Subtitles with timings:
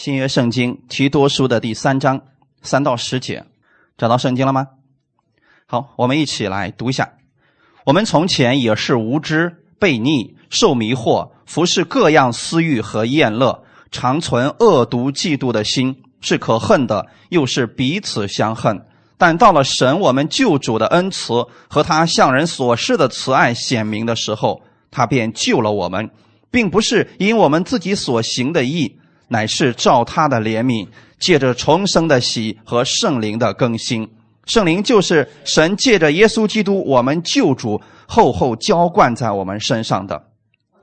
[0.00, 2.22] 新约圣经提多书的第三章
[2.62, 3.44] 三到十节，
[3.98, 4.68] 找到圣经了吗？
[5.66, 7.16] 好，我们一起来读一下。
[7.84, 18.86] 我们从前也是无知、悖逆、受迷惑，服侍各样私欲和厌乐，常存恶毒、嫉妒的心，是可恨的，又是彼此相恨。
[19.18, 26.10] 但到了神我们救主的恩慈和他向人所示的慈爱显明的时候，他便救了我们，
[26.50, 28.98] 并不是因我们自己所行的义，
[29.32, 30.88] 乃是照他的怜悯，
[31.20, 34.10] 借着重生的喜和圣灵的更新。
[34.44, 40.20] 圣灵就是神借着耶稣基督，我们救主厚厚浇灌在我们身上的，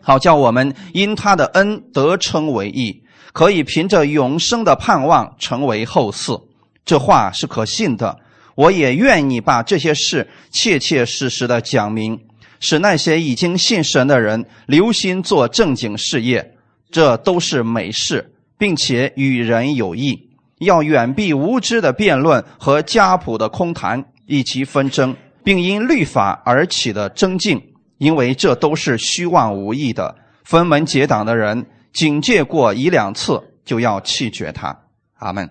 [0.02, 3.04] 好叫我们因他的恩得称为义，
[3.34, 6.42] 可以凭着永生的盼望成为后嗣。
[6.86, 8.18] 这话是可信的，
[8.56, 12.18] 我也愿意把这些事切切实实的讲明，
[12.62, 16.54] 使那些已经信神的人留心做正经事业，
[16.90, 20.30] 这都是美事，并且与人有益。
[20.60, 27.62] 要远避无知的辩论和家谱的空谈，以及纷争，并因律法而起的争竞，
[28.00, 30.16] 因为这都是虚妄无益的。
[30.44, 34.76] 分门结党的人，警戒过一两次，就要弃绝他。
[35.20, 35.48] 阿门。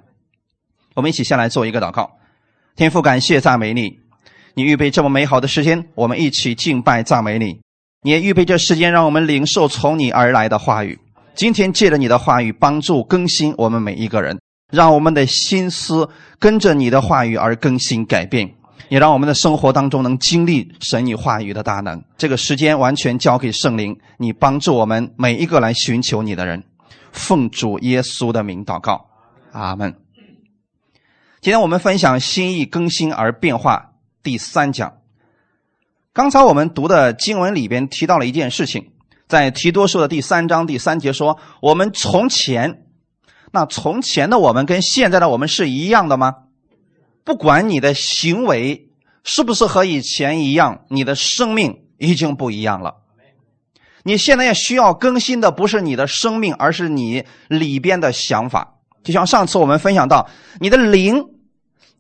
[0.95, 2.11] 我们一起先来做一个祷告。
[2.75, 4.01] 天父，感谢赞美你，
[4.55, 7.61] 你预备这么美好的时间，我们一起敬拜赞美你。
[8.03, 10.99] 你也预备这时间，让我们领受从你而来的话语。
[11.37, 14.39] 今天借着你的话语，帮助更新我们每一个人。
[14.73, 18.51] 让我们的心思跟着你的话语而更新改变，
[18.89, 22.03] 也让我们的生活当中能经历神你话语的大能。
[22.17, 26.65] 这个时间完全交给圣灵，你帮助我们每一个来寻求你的人。
[27.13, 29.07] 奉主耶稣的名祷告，
[29.53, 29.95] 阿门。
[31.43, 33.93] 今天我们分享心意更新而变化
[34.23, 34.95] 第三讲。
[36.15, 38.91] 刚才我们读的经文里边提到了一件事情，
[39.29, 42.83] 在提多书的第三章第三节说：“我们从前。”
[43.53, 46.35] 那从前的我们跟现在的我们是一样的吗？
[47.25, 48.91] 不管你的行为
[49.25, 52.95] 是不是和以前一样，你的生命已经不一样了。
[54.05, 58.75] 你现在需要更新的不是你的生命，而是你里边的想法。
[59.03, 60.29] 就像上次我们分享到，
[60.61, 61.25] 你的灵，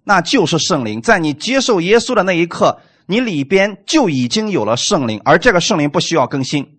[0.04, 6.75] 那就是圣灵，在你接受耶稣的那一刻，你里边就已经有了圣灵，而这个圣灵不需要更新，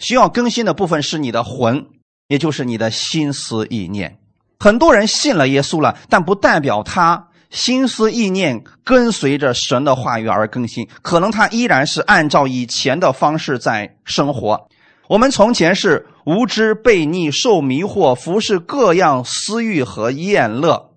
[0.00, 1.86] 需要更新的部分是你的魂。
[2.26, 4.16] 也就是你的心思意念，
[4.60, 14.68] 很多人信了耶稣了，但不代表他心思意念跟随着神的话语而更新，可能他依然是按照以前的方式在生活。
[15.08, 20.90] 我们从前是无知、悖逆、受迷惑、服侍各样私欲和厌乐，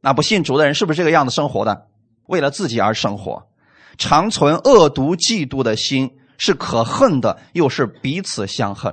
[0.00, 1.86] 那不信主的人是不是这个样子生活的？
[2.26, 3.44] 为了自己而生活，
[3.96, 6.10] 常存恶毒、嫉妒的心，
[6.40, 8.92] 是可恨的，又是彼此相恨。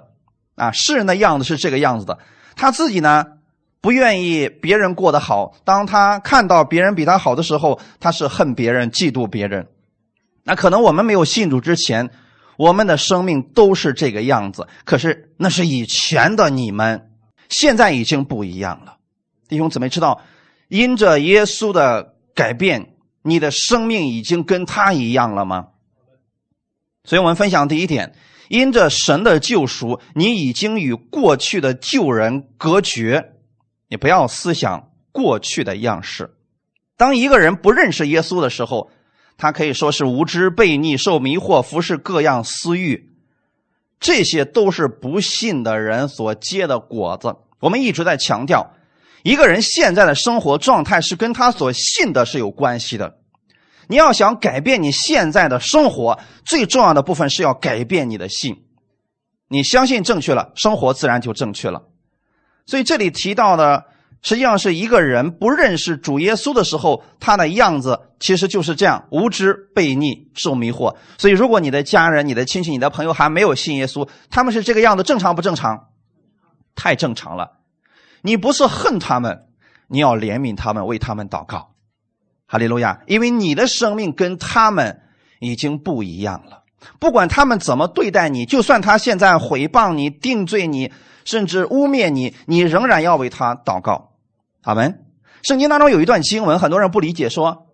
[0.56, 2.20] 啊，世人的样子是这个样子的，
[2.56, 3.24] 他自己呢
[3.80, 5.56] 不愿意别人过得好。
[5.64, 9.66] 当他看到别人比他好的时候，他是恨别人、嫉妒别人。
[10.44, 12.10] 那可能我们没有信主之前，
[12.58, 14.68] 我们的生命都是这个样子。
[14.84, 17.10] 可是那是以前的你们，
[17.48, 18.98] 现在已经不一样了。
[19.48, 20.20] 弟兄姊妹，知道
[20.68, 25.68] 因着耶稣的改变，你的生命已经跟他一样了吗？
[27.08, 28.14] 所以我们分享第一点。
[28.50, 33.34] 因着神的救赎，你已经与过去的旧人隔绝。
[33.90, 36.36] 你不要思想过去的样式。
[36.96, 38.90] 当一个人不认识耶稣的时候，
[39.38, 43.10] 他可以说是无知、悖逆、受迷惑、服侍各样私欲，
[44.00, 47.36] 这些都是不信的人所结的果子。
[47.60, 48.74] 我们一直在强调，
[49.24, 53.17] 一个人现在的生活状态是跟他所信的是有关系的。
[53.88, 58.64] 你要想改变你现在的生活，最重要的部分是要改变你的信。
[59.50, 61.84] 你相信正确了，生活自然就正确了。
[62.66, 63.86] 所以这里提到的，
[64.22, 70.98] 实际上是一个人不认识主耶稣的时候，他的样子其实就是这样：无知、悖逆、受迷惑。
[71.18, 75.88] 所以，如果你的家人、你的亲戚、你的朋友还没有信耶稣，他们是这个样子，正常不正常？
[76.76, 77.60] 太正常了。
[78.22, 79.46] 你不是恨他们，
[79.88, 81.77] 你要怜悯他们，为他们祷告。
[82.48, 83.02] 哈利路亚！
[83.08, 85.02] 因为你的生命跟他们
[85.40, 86.64] 已经不一样了。
[86.98, 90.94] 不管他们怎么对待你，就算他现在毁谤你、定罪你，
[91.26, 94.14] 甚至污蔑你，你仍然要为他祷告。
[94.62, 95.04] 阿门。
[95.44, 97.68] 圣经当中有一段经文，很多人不理解，说：“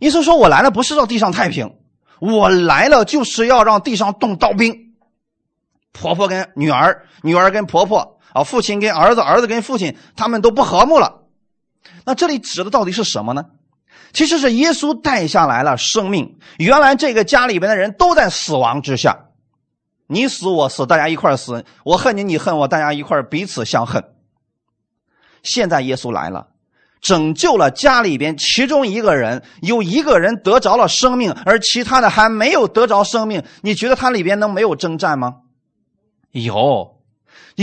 [0.00, 1.76] 耶稣说我来了不是让地上太平，
[2.20, 4.94] 我来了就是要让地上动刀兵。
[5.92, 11.22] 婆婆跟女儿，女儿跟婆婆，啊，父亲跟儿子，儿子跟父亲，他们都不和睦了。
[12.04, 13.44] 那这里指的到底是什么呢？”
[14.12, 16.38] 其实是耶稣带下来了生命。
[16.58, 19.26] 原来这个家里边的人都在死亡之下，
[20.06, 21.64] 你死我死，大家一块死。
[21.84, 24.04] 我恨你，你恨我，大家一块彼此相恨。
[25.42, 26.48] 现在耶稣来了，
[27.00, 33.44] 拯救了家里边其中一个人，有一个人得着了生命，而其他的还没有得着生命。
[33.62, 35.36] 你觉得他里边能没有征战吗？
[36.32, 36.97] 有。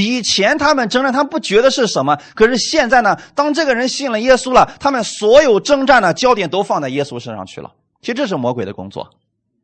[0.01, 2.17] 以前他们征战，他不觉得是什么。
[2.35, 3.17] 可是现在呢？
[3.33, 7.71] 当这个人信了耶稣了，他们所有征战的焦点都放在耶稣身上去了。
[8.01, 9.09] 其实这是魔鬼的工作。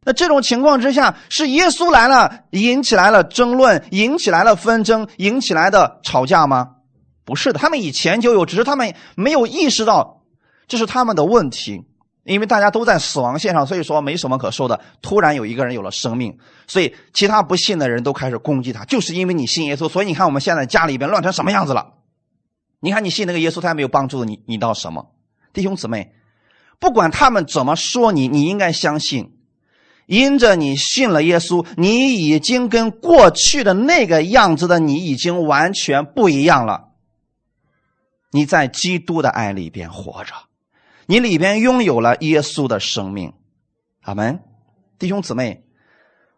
[0.05, 6.69] 那这种情况之下，是耶稣来了，引起来了争论，引起来了纷争，引起来的吵架吗？
[7.25, 10.21] 不是的，他们以前就有，只是他们没有意识到
[10.67, 11.83] 这是他们的问题。
[12.23, 14.79] 因为大家都在死亡线上，所以说没什么可说的。
[15.01, 16.37] 突然有一个人有了生命，
[16.67, 21.93] 所以其他不信的人都开始攻击他，就是因为你信耶稣，所以你看我们现在家里边乱成什么样子了。
[22.79, 25.11] 你看你信那个耶稣，他也没有帮助你，你到什么？
[25.51, 26.13] 弟兄姊妹，
[26.79, 29.33] 不管他们怎么说你，你应该相信，
[30.05, 36.89] 因着你信了耶稣，你已经跟过去的那个样子的你已经完全不一样了。
[38.31, 40.33] 你在基督的爱里边活着。
[41.11, 43.33] 你里边拥有了耶稣的生命，
[44.03, 44.39] 阿门，
[44.97, 45.61] 弟兄姊妹，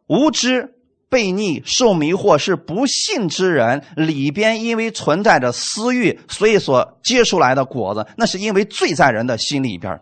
[0.07, 0.73] 无知、
[1.11, 10.01] 悖逆、受迷惑是不信之人里边因为存在着私欲，所以所结出来的果子，那是因为罪在人的心里边，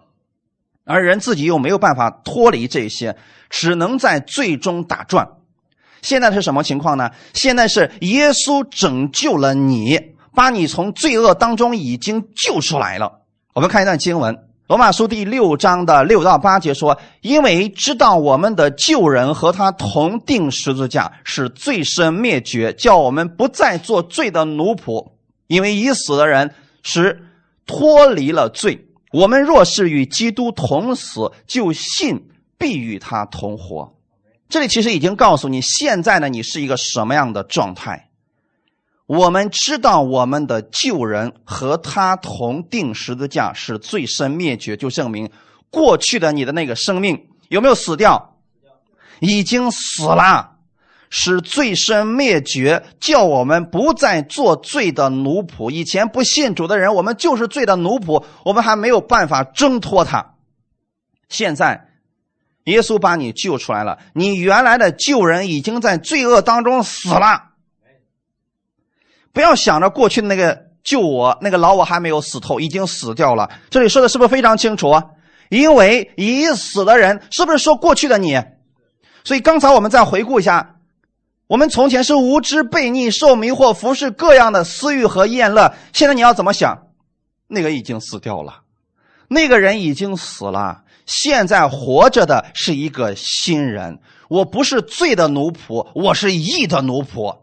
[0.86, 3.18] 而人自己又没有办法脱离这些，
[3.50, 5.28] 只能在最终打转。
[6.02, 7.12] 现在是什么情况呢？
[7.34, 10.00] 现在是耶稣拯救了你，
[10.34, 13.24] 把你从罪恶当中已经救出来了。
[13.54, 14.48] 我们看一段经文。
[14.72, 25.12] 罗马书第六章的六到八节说：“因为知道我们的旧人和他同定十字架，使罪身灭绝，叫我们不再做罪的奴仆。
[25.48, 27.22] 因为已死的人是
[27.66, 28.88] 脱离了罪。
[29.12, 33.94] 我们若是与基督同死，就信必与他同活。”
[34.48, 38.11] 这里其实已经告诉你，现在呢，你是一个什么样的状态。
[39.12, 45.30] 我们知道我们的旧人和他同定十字架，是罪身灭绝，就证明
[45.70, 48.38] 过去的你的那个生命有没有死掉？
[49.20, 50.52] 已经死了，
[51.10, 55.70] 使罪身灭绝，叫我们不再做罪的奴仆。
[55.70, 60.36] 以前不信主的人，我们就是罪的奴仆，我们还没有办法挣脱他。
[61.28, 61.90] 现在，
[62.64, 67.51] 耶稣把你救出来了，你原来的旧人已经在罪恶当中死了。
[69.34, 73.50] 不要想着过去那个救我那个老我还没有死透，已经死掉了。
[73.70, 75.04] 这里说的是不是非常清楚啊？
[75.50, 78.42] 因为已死的人是不是说过去的你？
[79.24, 80.78] 所以刚才我们再回顾一下，
[81.48, 85.74] 我们从前是无知、悖逆、受迷惑、服侍各样的私欲和厌乐。
[85.94, 86.88] 现在你要怎么想？
[87.48, 88.62] 那个已经死掉了，
[89.28, 90.84] 那个人已经死了。
[91.06, 94.00] 现在活着的是一个新人。
[94.30, 97.38] 我不是罪的奴仆，我是义的奴仆。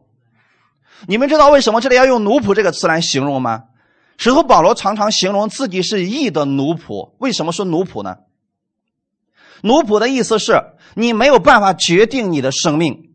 [1.06, 3.64] 你们知道为什么这里要用“奴仆”这个词来形容吗？
[4.16, 7.12] 使徒保罗常常形容自己是义的奴仆。
[7.18, 8.16] 为什么说奴仆呢？
[9.62, 10.60] 奴仆的意思是
[10.94, 13.10] 你没有办法决定你的生命，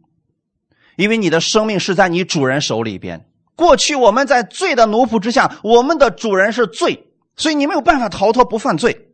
[0.96, 3.26] 因为你的生命是在你主人手里边。
[3.56, 9.10] 过去我们在罪的奴仆之下，我们的主人是罪，所以你没有办法逃脱不犯罪。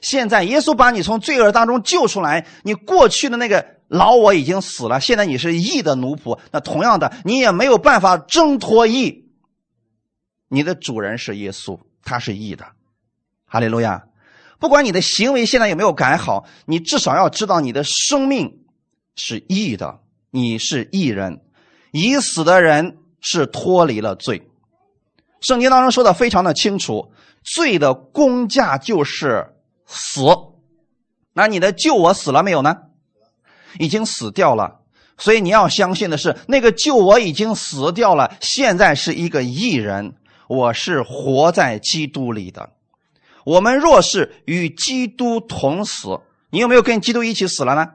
[0.00, 3.79] 现在耶稣把你从罪恶当中救出来，你过去的那个。
[3.90, 6.38] 老我已经死了，现在你是义的奴仆。
[6.52, 9.28] 那同样的，你也没有办法挣脱义。
[10.48, 12.64] 你的主人是耶稣，他是义的。
[13.46, 14.04] 哈利路亚！
[14.60, 18.60] 不管你的行为现在有没有改好，你至少要知道你的生命
[19.16, 19.98] 是义的，
[20.30, 21.40] 你是义人。
[21.90, 24.48] 已死的人是脱离了罪。
[25.40, 27.10] 圣经当中说的非常的清楚，
[27.42, 29.52] 罪的公价就是
[29.84, 30.20] 死。
[31.32, 32.76] 那你的救我死了没有呢？
[33.78, 34.80] 已经死掉了，
[35.16, 40.14] 所以你要相信的是，那个救我已经死掉了，现在是一个异人。
[40.48, 42.70] 我是活在基督里的。
[43.44, 46.08] 我们若是与基督同死，
[46.50, 47.86] 你有没有跟基督一起死了呢？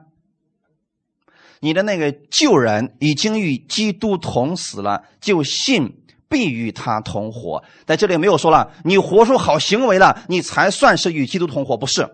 [1.60, 7.62] 你的那个旧人已经与基督同死了，就信必与他同活。
[7.84, 12.08] 在这里没有说了，你活出好行为了，你才算是与基督同活，不是？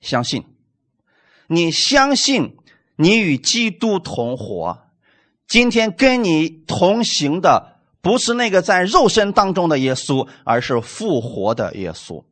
[0.00, 0.44] 相信，
[1.46, 2.56] 你相信。
[2.96, 4.78] 你与基督同活，
[5.48, 12.22] 今天跟你同行的不是那个在肉身当中的耶稣，而是复活的耶稣。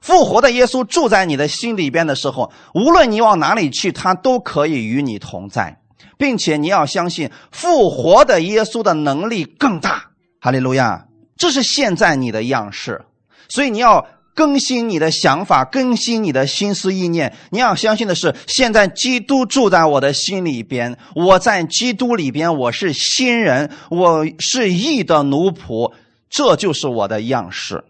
[0.00, 5.80] 复活的耶稣住在你的心里边的时候，无论你往哪里去，他都可以与你同在，
[6.16, 10.10] 并且你要相信复活的耶稣的能力更大。
[10.40, 11.06] 哈利路亚！
[11.36, 13.04] 这是现在你的样式，
[13.48, 14.06] 所以你要。
[14.40, 17.30] 更新你的想法，更新你的心思意念。
[17.50, 25.92] 你要相信的是，现在基督住在我的心里边，我在基督里边，我是新人，我是义的奴仆。
[26.30, 27.84] 这就是我的样式。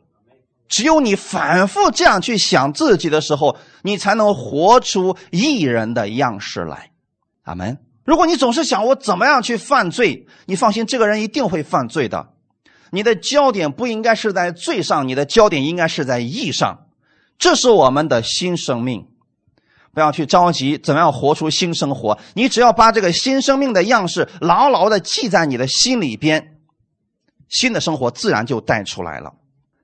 [0.69, 6.91] 只有你反复这样去想自己的时候，你才能活出艺人的样式来。
[7.45, 7.79] 阿门。
[8.05, 12.27] 如果你总是想我怎么样去犯罪，你放心，这个人一定会犯罪的。
[12.91, 16.87] 你的焦点不应该是在罪上，你的焦点应该是在义上。
[17.39, 19.07] 这是我们的新生命，
[19.95, 22.19] 不要去着急怎么样活出新生活。
[22.35, 26.59] 你只要把这个新生命的样式牢牢的记在你的心里边，
[27.49, 29.33] 新的生活自然就带出来了。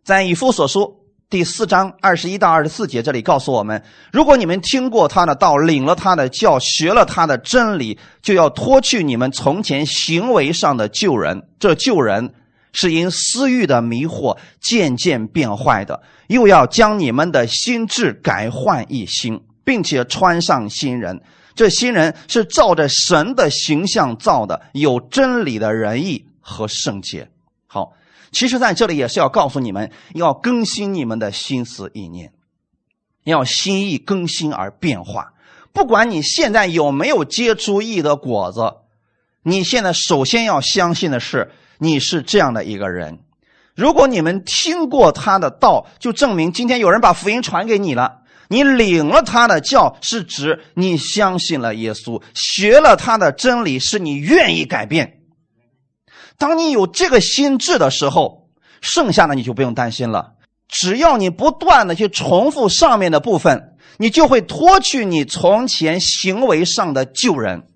[0.05, 0.99] 在以弗所书
[1.29, 3.83] 第四章二十一到二十四节，这里告诉我们：
[4.13, 11.49] 如果你们听过他的道，领了他的教，学了他的真理，就要脱去你们从前行为上的旧人。
[11.59, 12.35] 这旧人
[12.73, 21.23] 是因私欲的迷惑渐渐变坏的，又要将你们的心智改换一新，并且穿上新人。
[21.55, 27.31] 这新人是照着神的形象造的，有真理的仁义和圣洁。
[27.67, 27.93] 好。
[28.33, 32.33] 其实，在这里也是要告诉你们，要更新你们的心思意念，
[33.25, 35.33] 要心意更新而变化。
[35.73, 38.75] 不管你现在有没有结出义的果子，
[39.43, 43.19] 你现在首先要相信的是，你是这样的一个人。
[43.75, 55.19] 如果你们听过他的道，就证明今天有人把福音传给你了，你领了他的教，是指你相信了耶稣，学了他的真理，是你愿意改变。
[56.39, 58.49] 当你有这个心智的时候，
[58.81, 60.33] 剩下的你就不用担心了。
[60.69, 67.67] 只要你不断的去重复上面的部分，你就会脱去你从前行为上的旧人。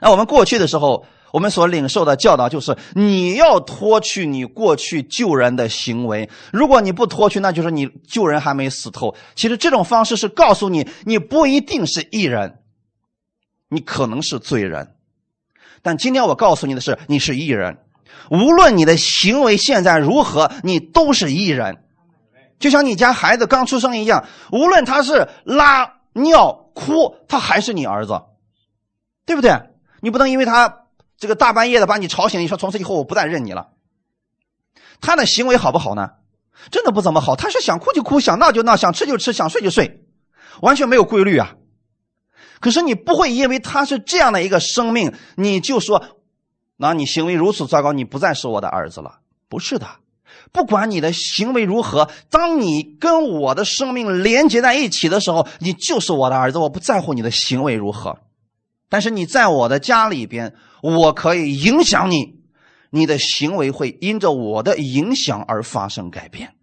[0.00, 6.28] 那我们过去的时候，我们所领受的教导就是，你要脱去你过去救人的行为。
[6.52, 9.14] 如果你不脱去，那就是你救人还没死透。
[9.34, 12.58] 其实这种方式是告诉你，你不一定是艺人，
[13.68, 14.94] 你可能是罪人。
[15.82, 17.78] 但今天我告诉你的是，你是艺人，
[18.30, 21.84] 无论你的行为现在如何，你都是艺人。
[22.58, 28.20] 就像你家孩子刚出生一样，无论他是拉尿哭，他还是你儿子，
[29.24, 29.52] 对不对？
[30.02, 30.79] 你不能因为他
[31.20, 33.68] 这个大半夜的把你吵醒，你说从此以后我不再认你了。
[35.00, 36.10] 他的行为好不好呢？
[36.70, 37.36] 真的不怎么好。
[37.36, 40.02] 他是想哭就哭，想闹就闹，想吃就吃，想睡就睡，
[40.62, 41.54] 完全没有规律啊。
[42.58, 46.02] 可是你不会因为他是这样的一个生命，你就说，
[46.76, 49.20] 那你行为如此糟糕，你不再是我的儿子了？
[49.48, 49.86] 不是的，
[50.52, 56.58] 不管你的行为如何，当你跟我的生命连接在一起的时候，你就是我的儿子。
[56.58, 58.18] 我不在乎你的行为如何，
[58.88, 62.40] 但是你在我的家里边，我可以影响你，
[62.90, 66.54] 你的行为会因着我的影响而发生改变。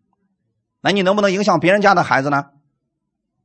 [0.81, 2.45] 那你能不能影响别人家的孩子呢？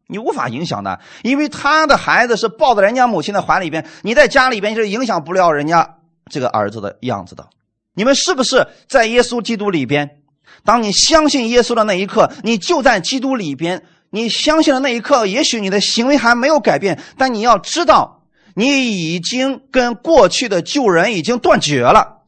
[0.07, 5.99] 你无法影响的，因为他的孩子是抱在人家母亲的怀里边，你在家里边是影响不了人家
[6.31, 7.49] 这个儿子的样子的。
[7.95, 10.19] 你们是不是在耶稣基督里边？
[10.65, 13.85] 当你相信耶稣的那一刻，你就在基督里边。
[14.15, 18.22] 你相信的那一刻，也许你的行为还没有改变，但你要知道，
[18.55, 22.23] 你已经跟过去的旧人已经断绝了。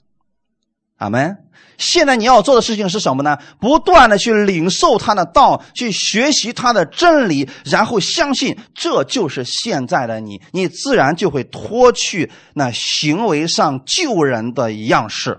[0.96, 1.38] 阿门。
[1.76, 3.36] 现在你要做的事情是什么呢？
[3.60, 15.36] 不断的去领受他的道，去学习他的真理，然后相信这就是现在的你，你自然就会脱去那行为上旧人的样式。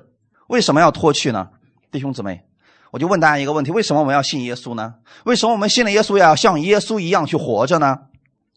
[0.48, 1.48] 为什么要脱去呢？
[1.90, 2.42] 弟兄姊妹，
[2.92, 4.96] 我就问大家一个问题：为什么我们要信耶稣呢？
[5.24, 7.98] 为什么我们信了耶稣要像耶稣一样去活着呢？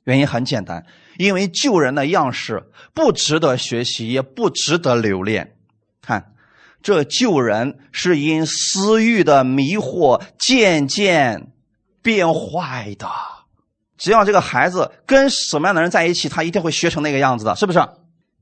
[0.02, 0.84] 原因很简单，
[1.18, 5.56] 因为救人的样式不值得学习，也不值得留恋。
[6.00, 6.32] 看。
[6.80, 11.50] 这救人是因私欲的迷惑渐渐
[12.00, 13.08] 变坏的。
[13.98, 17.80] 只要这个孩子跟什么样的人在一起，他一定会学成那个样子的，是不是？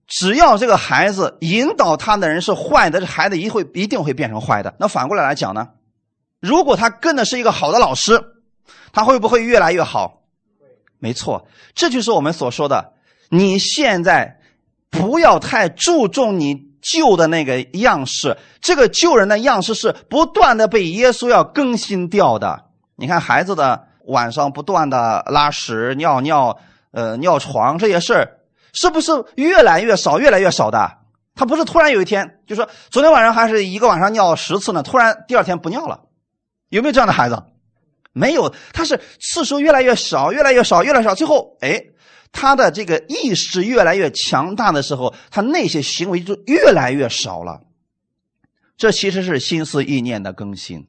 [0.06, 4.76] 只要这个孩子引导他的人是坏的，这孩子一会一定会变成坏的。
[4.78, 5.68] 那反过来来讲呢？
[6.38, 8.22] 如果他跟的是一个好的老师，
[8.92, 10.25] 他会不会越来越好？
[10.98, 12.92] 没错，这就是我们所说的。
[13.30, 14.38] 你现在
[14.90, 16.66] 不要太注重你。
[16.82, 22.66] 旧的那个样式，这个旧人的样式是不断的被耶稣要更新掉的。
[22.94, 26.56] 你看孩子的晚上不断的拉屎、尿尿、
[26.92, 28.38] 呃尿床这些事，
[28.72, 30.98] 是不是越来越少、越来越少的？
[31.34, 36.02] 他不是突然有一天就说昨天晚上还是一个晚上尿十次呢，突然第二天不尿了，
[36.68, 37.42] 有没有这样的孩子？
[38.16, 41.80] 没有，他是次数越来越少、越来越少、越来越少，最后哎。
[42.32, 47.62] 他的这个意识越来越强大的时候，他那些行为就越来越少了。
[48.76, 50.86] 这其实是心思意念的更新，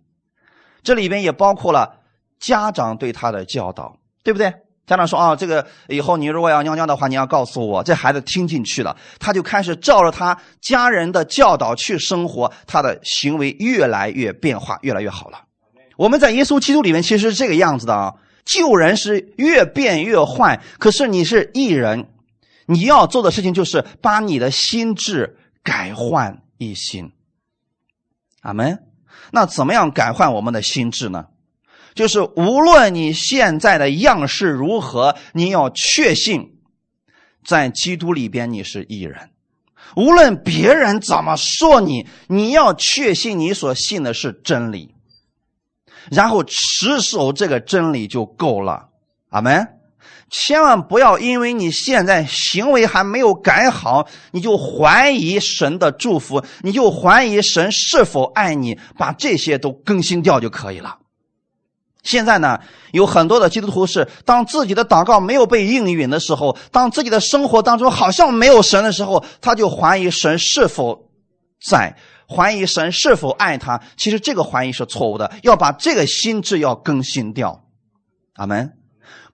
[0.84, 2.02] 这里边也包括了
[2.38, 4.52] 家长对他的教导，对不对？
[4.88, 15.47] 家长说：“啊，这个以后你如果要尿尿的话，你要告诉我。”这孩子听进去了，他就开始照着他家人的教导去生活，他的行为越来越变化，越来越好了。
[15.98, 18.14] 我们在耶稣基督里面其实是这个样子的啊，
[18.46, 22.08] 旧人是越变越坏，可是你是异人，
[22.68, 27.12] 你要做的事情就是把你的心智改换一新。
[28.42, 28.80] 阿门。
[29.32, 31.26] 那怎么样改换我们的心智呢？
[31.96, 36.60] 就是无论你现在的样式如何，你要确信，
[37.44, 39.32] 在基督里边你是异人。
[39.96, 44.94] 无论别人怎么说你，你要确信你所信的是真理，
[46.12, 48.88] 然后持守这个真理就够了。
[49.30, 49.68] 阿门。
[50.30, 60.98] 千万不要因为你现在行为还没有改好，你就怀疑神的祝福，你就怀疑神是否爱你，把这些都更新掉就可以了。
[62.04, 62.60] 现在呢，
[62.92, 71.10] 有很多的基督徒是，当自己的祷告没有被应允的时候，当自己的生活当中好像没有神的时候，他就怀疑神是否
[71.66, 71.96] 在，
[72.30, 73.82] 怀疑神是否爱他。
[73.96, 77.64] 其实这个怀疑是错误的，要把这个心智要更新掉。
[78.34, 78.74] 阿门。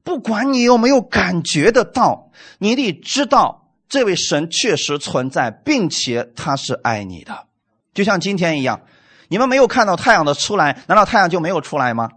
[0.03, 7.47] 不管你有没有感觉得到，你得知道这位神确实存在，并且他是爱你的。
[7.93, 8.81] 就像今天一样，
[9.29, 12.09] 你们没有看到太阳的出来，难道太阳就没有出来吗？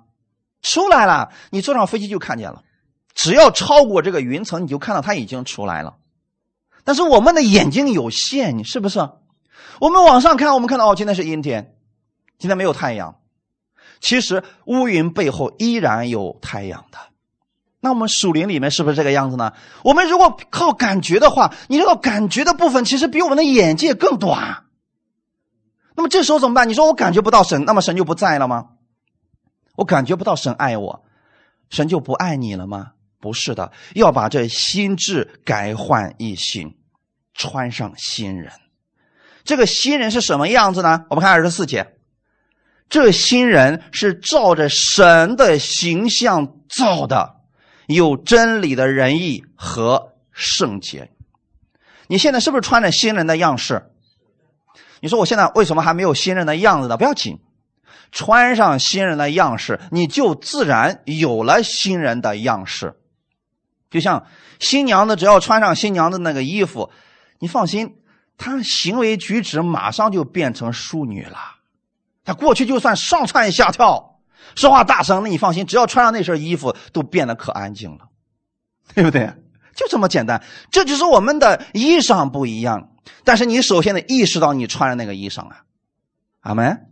[0.63, 2.65] 出来了，你坐上飞机就看见了。
[3.15, 5.95] 只要超过这个云层，你就看到它已经出来了。
[6.83, 8.99] 但是我们的眼睛有限，你是不是？
[9.81, 11.75] 我们往上看，我们看到哦，今天是阴天，
[12.39, 13.17] 今天没有太阳。
[14.01, 16.99] 其实乌云背后依然有太阳的。
[17.81, 19.53] 那我们属灵里面是不是这个样子呢？
[19.85, 24.65] 我们如果靠感觉的话，你知道感觉的部分其实比我们的眼界更短。
[25.95, 26.69] 那么这时候怎么办？
[26.69, 28.71] 你说我感觉不到神，那么神就不在了吗？
[29.77, 31.05] 我感觉不到神爱我，
[31.71, 32.93] 神就不爱你了吗？
[33.21, 36.77] 不是的，要把这心智改换一新，
[37.35, 38.53] 穿上新人。
[39.47, 41.07] 这个新人是什么样子呢？
[41.09, 41.95] 我们看二十四节，
[42.91, 47.37] 这新人是照着神的形象造的，
[47.87, 51.11] 有真理的仁义和圣洁。
[52.09, 53.91] 你现在是不是穿着新人的样式？
[55.01, 56.97] 你说我现在为什么还没有新人的样子呢？
[56.97, 57.39] 不要紧。
[58.13, 62.95] 穿上新人的样式，你就自然有了新人的样式。
[63.91, 64.27] 就像
[64.59, 66.91] 新娘子，只要穿上新娘子那个衣服，
[67.41, 67.97] 你放心，
[68.39, 71.39] 她行为举止马上就变成淑女了。
[72.25, 74.21] 她过去就算上蹿下跳、
[74.55, 78.09] 说话大声，那你放心，只要穿上那身衣服，都变得可安静了，
[78.95, 79.33] 对不对？
[79.75, 80.43] 就这么简单。
[80.71, 82.91] 这就是我们的衣裳不一样，
[83.25, 85.63] 但是你首先得意识到你穿的那个衣裳啊，
[86.41, 86.87] 阿门。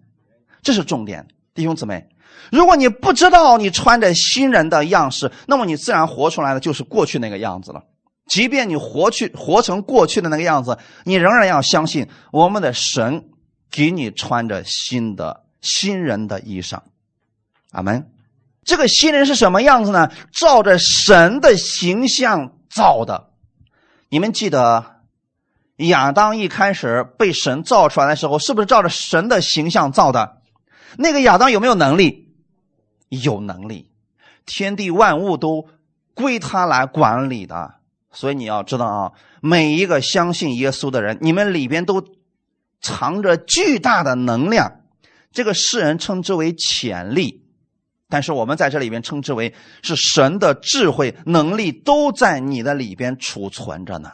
[0.63, 2.09] 这是重点，弟兄姊妹，
[2.51, 7.83] 如果你不知道你穿着新人的样式，那么你自然活出来的就是过去那个样子了。
[8.27, 13.29] 即便你活去活成过去的那个样子，你仍然要相信我们的神
[13.71, 16.81] 给你穿着新的新人的衣裳。
[17.71, 18.11] 阿门。
[18.65, 20.11] 这个新人是什么样子呢？
[20.33, 23.29] 照着神的形象造的。
[24.09, 25.03] 你们记得
[25.77, 30.41] 亚当一开始被神造出来的时候，是不是照着神的形象造的？
[30.97, 32.33] 那个亚当有没有能力？
[33.11, 33.91] 有能力，
[34.47, 35.69] 天地万物都
[36.15, 37.75] 归他来管理的。
[38.15, 42.03] 所以你要知道啊，每一个相信耶稣的人，你们里边都
[42.81, 44.81] 藏着巨大的能量。
[45.33, 47.43] 这个世人称之为潜力，
[48.09, 54.13] 但是我们在这里边称之为是神的智慧能力都在你的里边储存着呢。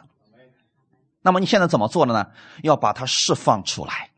[1.23, 2.27] 那么你现在怎么做的呢？
[2.63, 4.11] 要把它释放出来。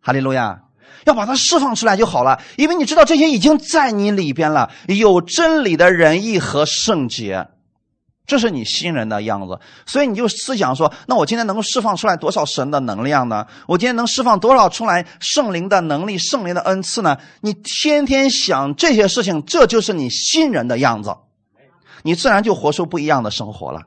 [0.00, 0.62] 哈利路亚。
[1.04, 7.48] 要把它释放出来就好了，因为你知道这些已经在你里边了，有真理的仁义和圣洁，
[8.28, 9.58] 这是你新人的样子。
[9.86, 13.44] 所以你就思想说：那我今天能够释放出来多少神的能量呢？
[13.66, 17.18] 我今天能释放多少出来圣灵的能力、圣灵的恩赐呢？
[17.40, 21.16] 你天天想这些事情，这就是你新人的样子，
[22.02, 23.80] 你自然就活出不一样的生活了。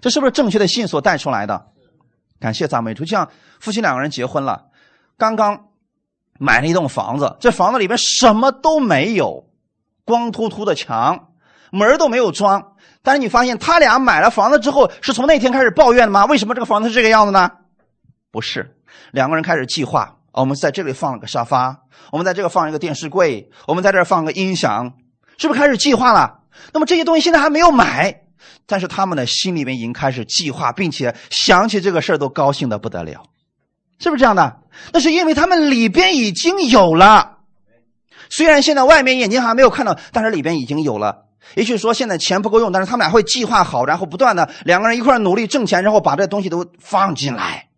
[0.00, 1.66] 这是不是正确的信所带出来的？
[2.40, 4.64] 感谢赞美主，像夫妻两个人结婚了，
[5.16, 5.66] 刚刚。
[6.42, 9.44] 买了一栋房子，这房子里边什么都没有，
[10.06, 11.28] 光秃秃的墙，
[11.70, 12.69] 门都没有装。
[13.10, 16.26] 但是你发现他俩买了房子之后，是从那天开始抱怨的吗？
[16.26, 17.50] 为什么这个房子是这个样子呢？
[18.30, 18.76] 不是，
[19.10, 20.14] 两个人开始计划。
[20.32, 21.76] 我们在这里放了个沙发，
[22.12, 24.92] 我们在这个放一个电视柜，我们在这放个音响，
[25.38, 26.38] 是不是开始计划了？
[26.72, 28.14] 那么这些东西现在还没有买，
[28.64, 33.24] 但是他们的心里面已经开始计划，并且想起这个事儿都高兴的不得了。
[33.98, 34.60] 是不是这样的？
[34.92, 37.38] 那是因为他们里边已经有了，
[38.28, 41.24] 虽然现在外面眼睛还没有看到，但是里边已经有了。
[41.54, 47.68] 也许说现在钱不够用，但是他们俩会计划好，然后不断的两个人一块努力挣钱，然后把这东西都放进来。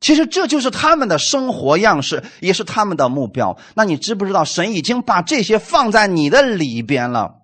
[0.00, 3.58] 其实这就是他们的生活样式，也是他们的目标。
[3.74, 7.34] 那你知不知道，神已经把这些放在你的里边了？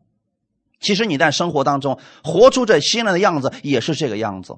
[0.81, 4.55] 其实你在生活当中活出这新人的样子，也是这个样子。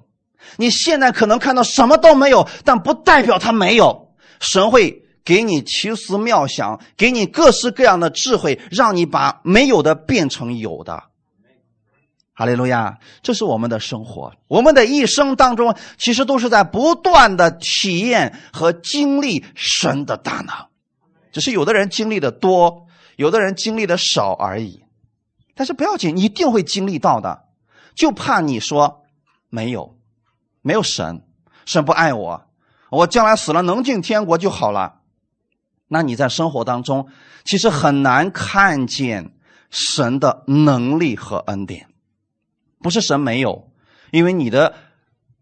[0.56, 4.08] 你现在可能看到什么都没有，但不代表他没有。
[4.40, 11.02] 神会给你奇思妙想，给你各式各样的智慧，让你把没有的变成有的。
[12.32, 12.98] 哈利路亚！
[13.22, 20.54] 这是我们的生活，我们的一生当中，其实都是在不断的体验和经历神的大能。
[21.32, 22.86] 只是有的人经历的多，
[23.16, 24.84] 有的人经历的少而已。
[25.54, 27.46] 但是不要紧，一定会经历到的。
[27.94, 29.02] 就怕你说
[29.48, 29.96] 没有，
[30.60, 31.22] 没有神，
[31.64, 32.44] 神不爱我，
[32.90, 35.00] 我将来死了能进天国就好了。
[35.88, 37.08] 那你在生活当中，
[37.44, 39.34] 其实很难看见
[39.70, 41.88] 神的能力和恩典。
[42.80, 43.70] 不是神没有，
[44.10, 44.74] 因为你的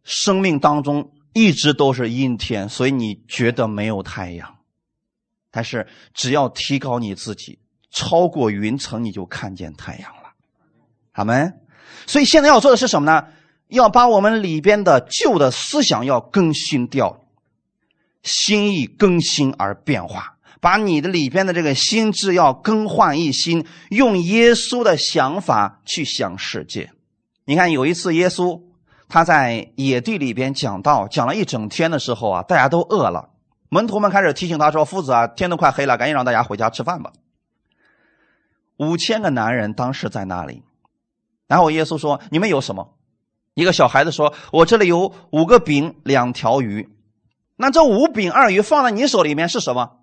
[0.02, 4.57] 生命当中一直都是阴天，所以你觉得没有太阳。
[5.50, 7.59] 但是只要提高你自己，
[7.90, 10.33] 超过云层，你就看见太阳了。
[11.12, 11.52] 好没？
[12.07, 13.28] 所以现在要做的是什么呢？
[13.68, 17.24] 要把我们里边的旧的思想要更新掉，
[18.22, 20.34] 心意更新而变化，
[20.64, 26.90] 把你的里边的这个心智要更换一新，用耶稣的想法去想世界。
[27.44, 28.62] 你看，有一次耶稣
[29.07, 33.29] 他在野地里边讲道，讲了一整天的时候啊，大家都饿了。
[33.68, 37.12] 门徒们开始提醒他说：“夫子啊，天都快黑了，赶紧让大家回家吃饭吧。”
[38.81, 40.62] 五千个男人当时在那里，
[41.46, 42.94] 然后耶稣说：“你们有什么？”
[43.53, 46.88] 一个小孩子说：“我这里有五个饼，两条鱼。”
[47.57, 49.98] 那这五饼二鱼放在你手里面是什么？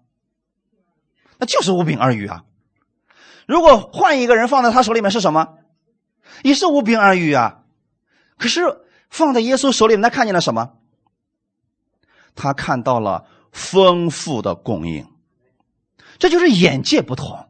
[1.41, 2.43] 那就是五饼二鱼啊。
[3.47, 5.58] 如果换一个人放在他手里面是什么？
[6.43, 7.63] 也是无饼二鱼啊，
[8.38, 8.62] 可是
[9.10, 10.73] 放在耶稣手里，他看见了什么？
[12.36, 15.08] 他看到了丰富的供应，
[16.19, 17.49] 这就是眼界不同。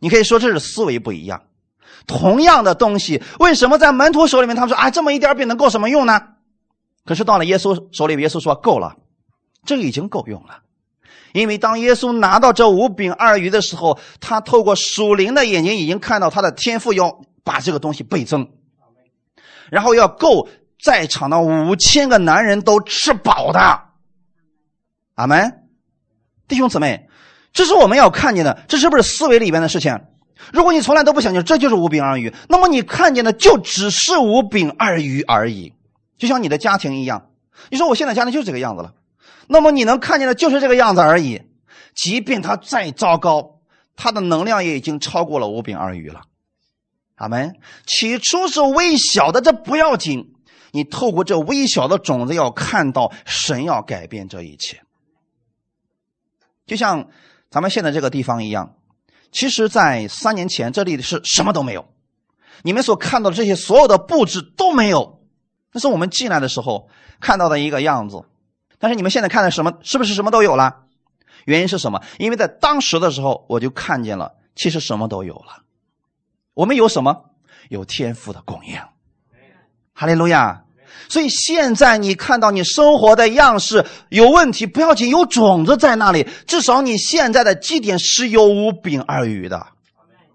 [0.00, 1.44] 你可以说这是思维不一样。
[2.08, 6.34] 同样的东西，为什么在门徒手里面，他们说啊，这么一点饼能够什么用呢？
[7.04, 8.96] 可是到了耶稣手里，耶稣说够了，
[9.64, 10.62] 这个已经够用了。
[11.32, 17.20] 因为当耶稣拿到这五饼二鱼的时候，他透过属灵的眼睛，已经看到他的天赋要。
[17.44, 18.46] 把这个东西倍增，
[19.70, 23.84] 然后要够在场的五千个男人都吃饱的。
[25.14, 25.62] 阿门，
[26.46, 27.08] 弟兄姊妹，
[27.54, 29.98] 这是我们要看见的，这是不是思维里边的事情？
[30.52, 35.72] 如果你从来都不想，这就是五饼二鱼，那么你看见的就只是五饼二鱼而已。
[36.18, 37.30] 就像你的家庭一样，
[37.70, 38.92] 你说我现在家庭就是这个样子了，
[39.48, 41.42] 那么你能看见的就是这个样子而已。
[41.94, 43.60] 即便它再糟糕，
[43.96, 46.22] 它的能量也已经超过了五饼二鱼了。
[47.16, 47.56] 阿门。
[47.84, 50.34] 起初是微小的，这不要紧。
[50.70, 54.82] 你透过这微小的种子，要看到神要改变这一切。
[56.66, 57.08] 就像
[57.50, 58.76] 咱们现在这个地方一样，
[59.32, 61.88] 其实，在三年前这里是什么都没有。
[62.62, 65.20] 你们所看到的这些所有的布置都没有，
[65.72, 68.24] 那是我们进来的时候看到的一个样子。
[68.78, 69.72] 但是你们现在看的什么？
[69.82, 70.84] 是不是什么都有了？
[71.44, 72.02] 原因是什么？
[72.18, 75.62] 因为在当时的时候，我就看见了，其实什么都有了。
[76.54, 77.24] 我们有什么？
[77.68, 78.78] 有天赋的供应，
[79.92, 80.64] 哈利路亚。
[81.08, 86.26] 所以现在你看到你生活的样式有问题，不要紧，有种子在那里。
[86.46, 89.66] 至少你现在的基点是有五饼二鱼的。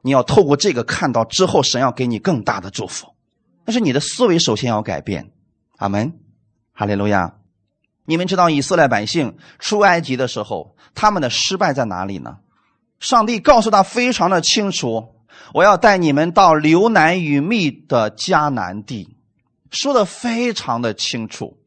[0.01, 3.07] 你要透过这个看到之后，神要给你更大的祝福。
[3.65, 5.31] 但是你的思维首先要改变。
[5.77, 6.13] 阿门，
[6.73, 7.35] 哈利路亚。
[8.05, 12.37] 你们知道以色列百姓出埃及的时候，他们的失败在哪里呢？
[12.99, 15.15] 上帝告诉他非常的清楚。
[15.53, 19.17] 我要带你们到流奶与蜜的迦南地，
[19.71, 21.57] 说的非常的清楚。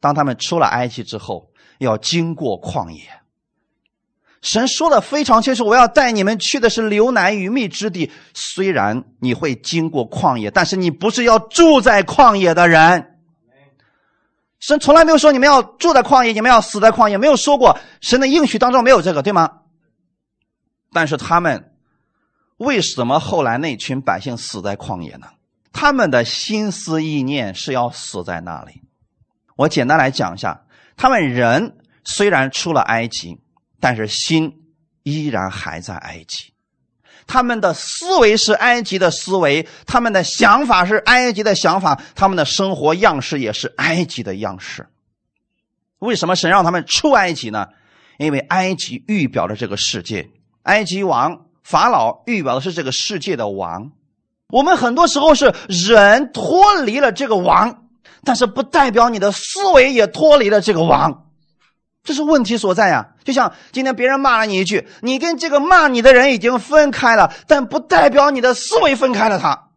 [0.00, 3.02] 当他们出了埃及之后，要经过旷野。
[4.40, 8.10] 神说的非常清楚，我要带你们去的是流奶与蜜之地。
[8.34, 13.11] 虽然你会经过旷野，但是你不是要住在旷野的人。
[14.62, 17.78] 神从来没有说你们要住在旷野，你们要死在旷野，没有说过。
[18.00, 19.58] 神的应许当中没有这个，对吗？
[20.92, 21.68] 但是他们。
[22.58, 25.26] 为什么后来那群百姓死在旷野呢？
[25.72, 28.82] 他们的心思意念是要死在那里。
[29.56, 30.64] 我简单来讲一下，
[30.96, 33.40] 他们人虽然出了埃及，
[33.80, 34.62] 但是心
[35.02, 36.51] 依然还在埃及。
[37.32, 44.86] 他们的思维是埃及的思维，他们的想法是埃及的想法，他们的生活样式也是埃及的样式。
[45.98, 47.68] 为什么神让他们出埃及呢？
[48.18, 50.28] 因为埃及预表着这个世界，
[50.64, 51.46] 埃及王。
[51.62, 53.92] 法老预表的是这个世界的王，
[54.48, 57.84] 我们很多时候是人脱离了这个王，
[58.24, 61.28] 但是不代表你的思维也脱离了这个王，
[62.04, 63.14] 这是问题所在呀。
[63.24, 69.68] 就像今天别人骂了你一句，你跟这个骂你的人已经分开了，但不代表你的思维分开了他。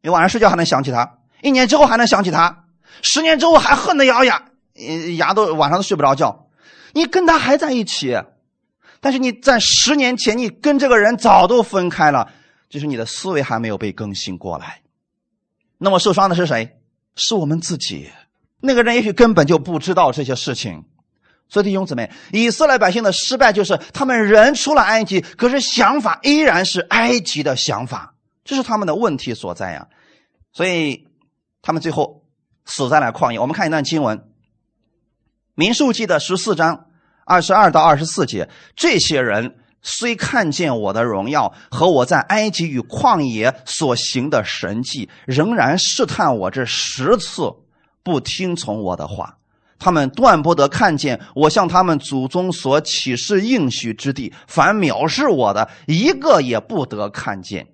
[0.00, 2.64] 你晚上睡觉还能想起他，一年之后还能想起他，
[3.02, 4.44] 十年之后还恨得咬牙，
[5.16, 6.46] 牙都晚上都睡不着觉。
[6.92, 8.16] 你跟他还在一起，
[9.00, 12.30] 但是你在十年前你跟这个人早都分开了，
[12.70, 14.80] 就是你的思维还没有被更新过来。
[15.76, 16.78] 那么受伤的是谁？
[17.14, 18.10] 是我们自己。
[18.60, 20.84] 那个人也许根本就不知道这些事情。
[21.48, 29.86] 所以弟兄姊妹，以色列百姓的失败就是他们人出了埃及，可是想法依然是埃及的想法，这是他们的问题所在呀。
[30.52, 31.06] 所以
[31.62, 32.24] 他们最后
[32.66, 33.38] 死在了旷野。
[33.38, 34.18] 我们看一段经文，
[35.54, 36.86] 《民数记》的十四章
[37.24, 38.48] 二十二到二十四节。
[38.76, 47.50] 这些人虽看见我的荣耀和我在埃及与旷野所行的神迹，仍然试探我这十次，
[48.02, 49.38] 不听从我的话。
[49.78, 57.66] 他们断不得看见我向他们祖宗所启示应许之地，反藐视我的一个也不得看见，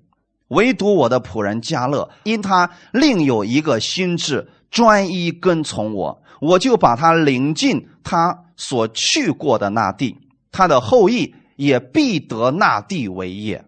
[0.48, 10.16] 唯独我的仆人加勒，因他另有一个心智，专一跟从我，我就把他领进他所去过的那地，
[10.52, 13.64] 他的后裔也必得那地为业。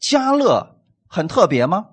[0.00, 1.86] 加勒很特别吗？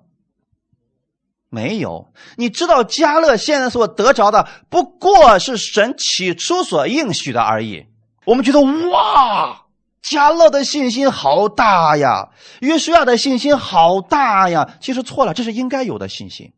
[1.54, 7.84] 没有，你知道加勒现在所得着的不过是神起初所应许的而已。
[8.24, 9.66] 我们觉得哇，
[10.00, 14.66] 加勒的信心好大呀，约书亚的信心好大呀。
[14.80, 16.54] 其实错了，这是应该有的信心，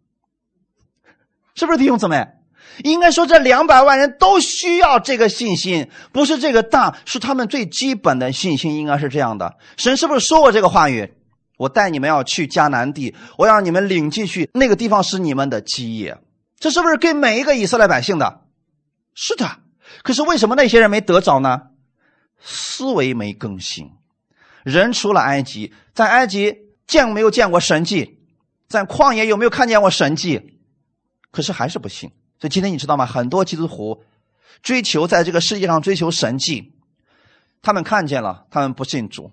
[1.56, 2.28] 是不是弟兄姊妹？
[2.84, 9.56] 应该说这两百万人都需要这个信心，不是这个大，是他们最基本的信心，应该是这样的。
[9.76, 11.12] 神是不是说过这个话语？
[11.56, 16.18] 我带你们要去迦南地，我要让你们领进去，那个地方是你们的基业。
[16.58, 18.42] 这是不是给每一个以色列百姓的？
[19.14, 19.58] 是的。
[20.02, 21.62] 可是为什么那些人没得着呢？
[22.40, 23.90] 思维没更新。
[24.62, 28.18] 人出了埃及，在埃及见没有见过神迹，
[28.66, 30.58] 在旷野有没有看见过神迹？
[31.30, 32.10] 可是还是不信。
[32.40, 33.06] 所以今天你知道吗？
[33.06, 34.02] 很多基督徒
[34.62, 36.72] 追求在这个世界上追求神迹，
[37.62, 39.30] 他们看见了，他们不信主。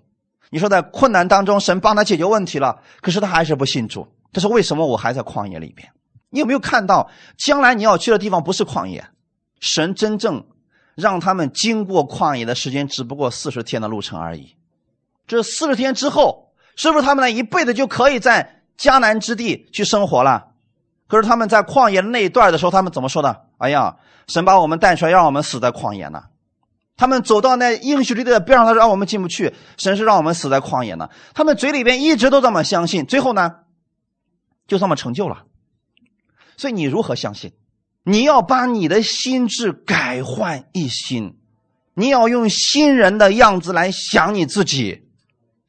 [0.52, 4.06] 你说在困难当中，神帮他解决问题了，可是他还是不信主。
[4.34, 4.86] 这是为什么？
[4.86, 5.88] 我还在旷野里边。
[6.28, 9.02] 你有没有看到，将来你要去的地方不是旷野？
[9.60, 10.44] 神真正
[10.94, 14.54] 让他们经过旷野的时间，只不过四十天的路程而已。
[15.26, 20.48] 这四十天之后，是不是他们呢一辈子就可以在迦南之地去生活了？
[21.08, 23.46] 可是他们在旷野那一段的时候，他们怎么说的？
[23.56, 26.24] 哎呀，神把我们带出来，让我们死在旷野呢？
[26.96, 31.08] 他们走到那应许之地的边上，他说：“让我们进不去。”神是让我们死在旷野呢。
[31.34, 33.50] 他们嘴里边一直都这么相信，最后呢，
[34.68, 35.44] 就这么成就了。
[36.56, 37.52] 所以你如何相信？
[38.04, 41.36] 你要把你的心智改换一新，
[41.94, 45.02] 你要用新人的样子来想你自己。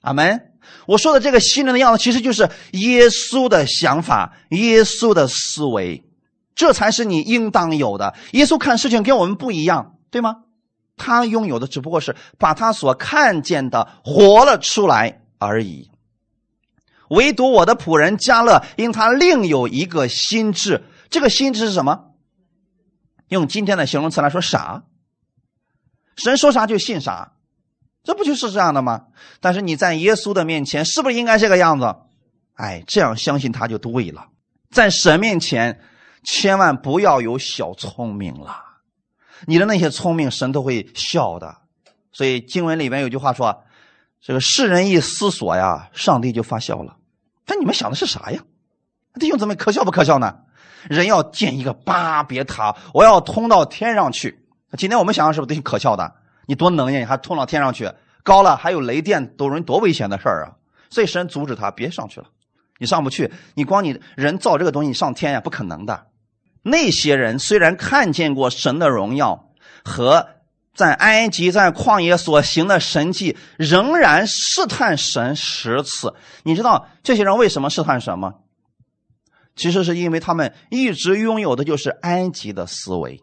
[0.02, 0.50] 阿门。
[0.86, 6.04] 我说的这个新人的样子，其实就是耶稣的想法，耶稣的思维，
[6.56, 8.14] 这才是你应当有的。
[8.32, 10.38] 耶稣看事情跟我们不一样，对吗？
[10.96, 15.90] 他拥有的只不过是把他所看见的活了出来而已。
[17.10, 20.84] 唯独我的仆人加勒，因他另有一个心智。
[21.10, 22.12] 这个心智是什么？
[23.28, 24.84] 用今天的形容词来说，傻。
[26.16, 27.34] 神说啥就信啥，
[28.04, 29.08] 这不就是这样的吗？
[29.40, 31.96] 但是你在耶稣的面前，是不是应该这个样子？
[32.56, 34.28] 哎，这样相信他就对了。
[34.72, 35.82] 在神面前，
[36.24, 38.63] 千万不要有小聪明了。
[39.46, 41.58] 你的那些聪明，神都会笑的。
[42.12, 43.64] 所以经文里面有句话说
[44.22, 46.98] ：“这个世人一思索呀，上帝就发笑了。”
[47.46, 48.42] 但你们想的是啥呀？
[49.20, 50.40] 弟兄姊妹，可笑不可笑呢？
[50.90, 54.46] 人要建一个巴别塔，我要通到天上去。
[54.78, 56.16] 今天我们想想是不是挺可笑的？
[56.46, 57.92] 你多能呀，你还通到天上去？
[58.24, 60.56] 高了还有雷电，都人多危险的事儿啊！
[60.90, 62.28] 所以神阻止他别上去了。
[62.78, 66.08] 你上不去，你光你人造这个东西你上天呀，不可能的。
[66.64, 69.52] 那些人虽然看见过神的荣耀
[69.84, 70.28] 和
[70.74, 76.16] 在埃及在旷野所行的神迹，仍然试探神十次。
[76.44, 78.36] 你知道这些人为什么试探神吗？
[79.56, 83.22] 其实是因为他们一直拥有的就是埃及的思维。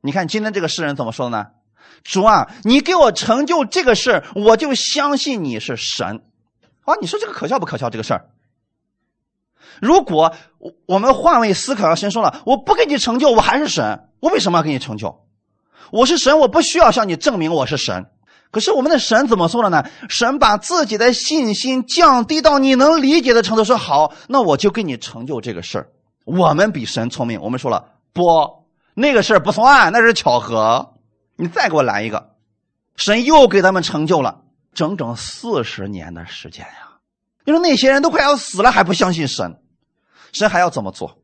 [0.00, 1.48] 你看今天这个诗人怎么说的呢？
[2.02, 6.22] 主啊，你给我成就这个事我就相信你是神。
[6.84, 7.90] 啊，你说这个可笑不可笑？
[7.90, 8.30] 这个事儿？
[9.80, 15.20] 如果我我们换位思考，神说了，我不给你成就，我还是神，我为什么要给你成就？
[15.90, 18.06] 我是神，我不需要向你证明我是神。
[18.50, 19.84] 可是我们的神怎么说的呢？
[20.08, 25.88] 神把自己的信心降低到你能理解的程度，说好，那我就给你成就这个事儿。
[26.24, 28.22] 我们比神聪明，我们说了不，
[28.94, 30.94] 那个事儿不算，那是巧合。
[31.36, 32.30] 你再给我来一个，
[32.96, 34.40] 神又给他们成就了
[34.74, 36.87] 整整四十年的时间呀！
[37.48, 39.58] 就是那些人都快要死了，还不相信神，
[40.34, 41.22] 神还要怎么做？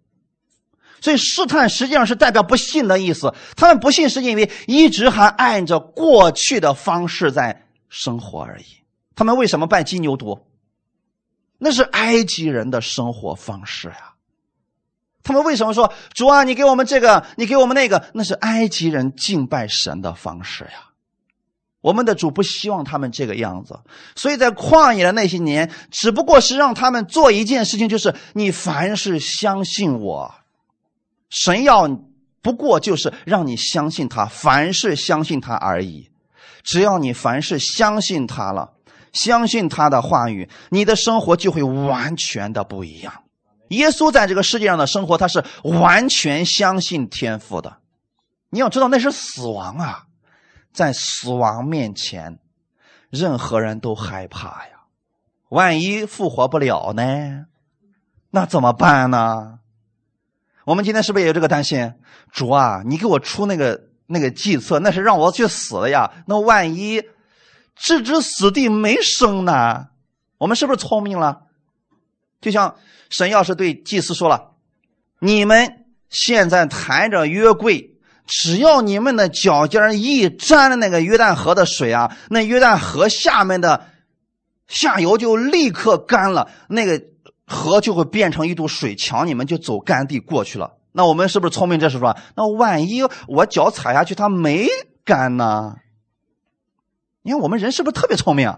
[1.03, 3.35] 所以试探实际上是代表不信的意思。
[3.57, 8.65] 他们不信是因为一直还按着过去的方式在生活而已。
[9.15, 10.41] 他们为什么拜金牛犊？
[11.59, 14.15] 那是埃及人的生活方式呀。
[15.23, 18.09] 他们为什么说主啊，你给我们这个，你给我们那个？
[18.15, 20.94] 那是埃及人敬拜神的方式呀。
[21.85, 23.79] 我们的主不希望他们这个样子，
[24.17, 30.35] 所以在旷野的那些年，只不过是让他们做一件事情，就是你凡是相信我。
[31.29, 31.87] 神要
[32.41, 36.09] 不过就是让你相信他，凡是相信他而已。
[36.63, 38.73] 只要你凡是相信他了，
[39.13, 43.13] 相信他的话语，你的生活就会完全的不一样。
[43.69, 47.77] 耶稣在这个世界上的生活，他是完全相信天赋的。
[48.49, 50.05] 你要知道，那是死亡啊，
[50.75, 52.39] 在死亡面前，
[53.09, 54.73] 任何人都害怕呀。
[55.49, 57.47] 万一复活不了呢？
[58.31, 59.61] 那怎么办呢？
[60.65, 61.95] 我们今天是不是也有这个担心？
[62.33, 66.11] 主啊，你给我出那个那个计策，那是让我去死的呀。
[66.27, 67.03] 那万一
[67.77, 69.91] 置之死地没生呢？
[70.39, 71.43] 我们是不是聪明了？
[72.41, 72.75] 就像
[73.11, 74.55] 神要是对祭司说了
[75.21, 77.94] ：“你们现在抬着约柜，
[78.27, 83.87] 只要你们的脚尖一沾了那个约旦河的水啊，那约旦河下面的
[84.67, 86.51] 下游就立刻干了。
[86.69, 87.03] 那个。”
[87.47, 90.79] 河就会变成一堵水墙，你们就走干地过去了。
[90.93, 91.79] 那我们是不是聪明？
[91.79, 94.67] 这是说，那万一我脚踩下去它没
[95.05, 95.77] 干呢？
[97.21, 98.51] 你看我们人是不是特别聪明？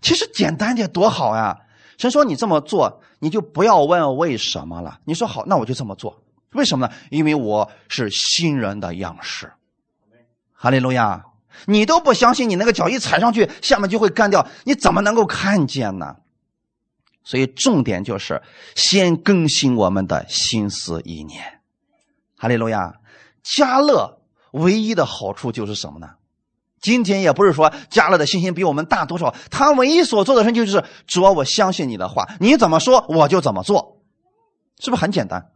[0.00, 1.60] 其实简单点多好呀！
[1.96, 4.98] 神说你这么做，你就不要问为什么了。
[5.04, 6.24] 你说好，那我就这么做。
[6.52, 6.92] 为什么呢？
[7.10, 9.52] 因为我是新人的样式。
[10.52, 11.24] 哈利路亚！
[11.66, 16.16] 你都不相信，你那个脚一踩上去，下面就会干掉，你怎么能够看见呢？
[17.24, 18.42] 所以重点就是
[18.74, 21.60] 先更新我们的心思意念，
[22.36, 22.94] 哈利路亚！
[23.42, 24.18] 加勒
[24.52, 26.10] 唯一的好处就是什么呢？
[26.80, 34.00] 今天也不是说加勒的信心比我们大多少，他唯一所做的事情就是主，我相信你的话，你怎么说我就怎么做，
[34.78, 35.50] 是不是很简单？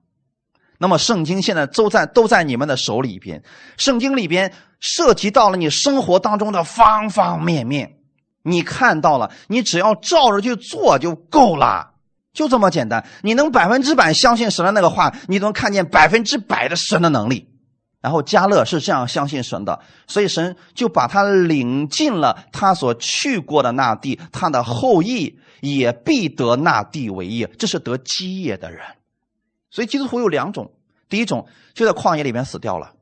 [0.82, 3.42] 那么圣经现在都在都在你们的手里边，
[3.76, 7.98] 圣经里边涉及到了你生活当中的方方面面。
[8.42, 11.90] 你看到了，你只要照着去做就够了，
[12.32, 13.06] 就这么简单。
[13.22, 17.46] 你能百分之百相信神的那个话，你能看见百分之百的神的能力。
[18.00, 28.80] 然后加勒是这样相信神的，所以神就把他领进了他所去过的那地，他的后裔也必得那地为业，这是得基业的人。
[29.70, 30.72] 所以基督徒有两种，
[31.08, 32.94] 第一种就在旷野里面死掉了，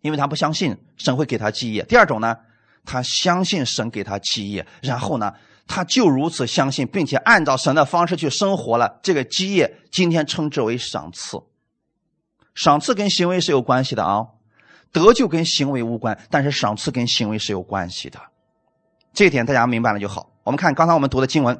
[0.00, 2.36] 因为他不相信神会给他基业；第二种呢？
[2.86, 5.32] 他相信神给他基业，然后呢，
[5.66, 9.00] 他就如此相信，并且按照神的方式去生活了。
[9.02, 11.38] 这个基业今天称之为赏赐。
[12.54, 14.26] 赏赐跟行为是有关系的啊，
[14.92, 18.20] 得救跟行为无关，但是赏赐跟行为是有关系的。
[19.14, 20.30] 这一点大家明白了就好。
[20.44, 21.58] 我们看刚才我们读的经文。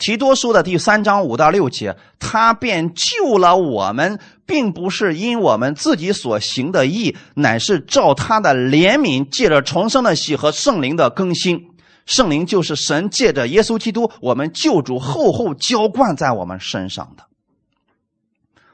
[0.00, 11.68] 提多书的第三章五到六节，他便救了我们，并不是因我们自己所行的义，乃是照他的怜悯，借着重生的喜和圣灵的更新。
[12.06, 17.24] 圣灵就是神借着耶稣基督，我们救主厚厚浇灌在我们身上的。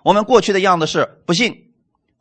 [0.05, 1.73] 我们过去的样子是不信、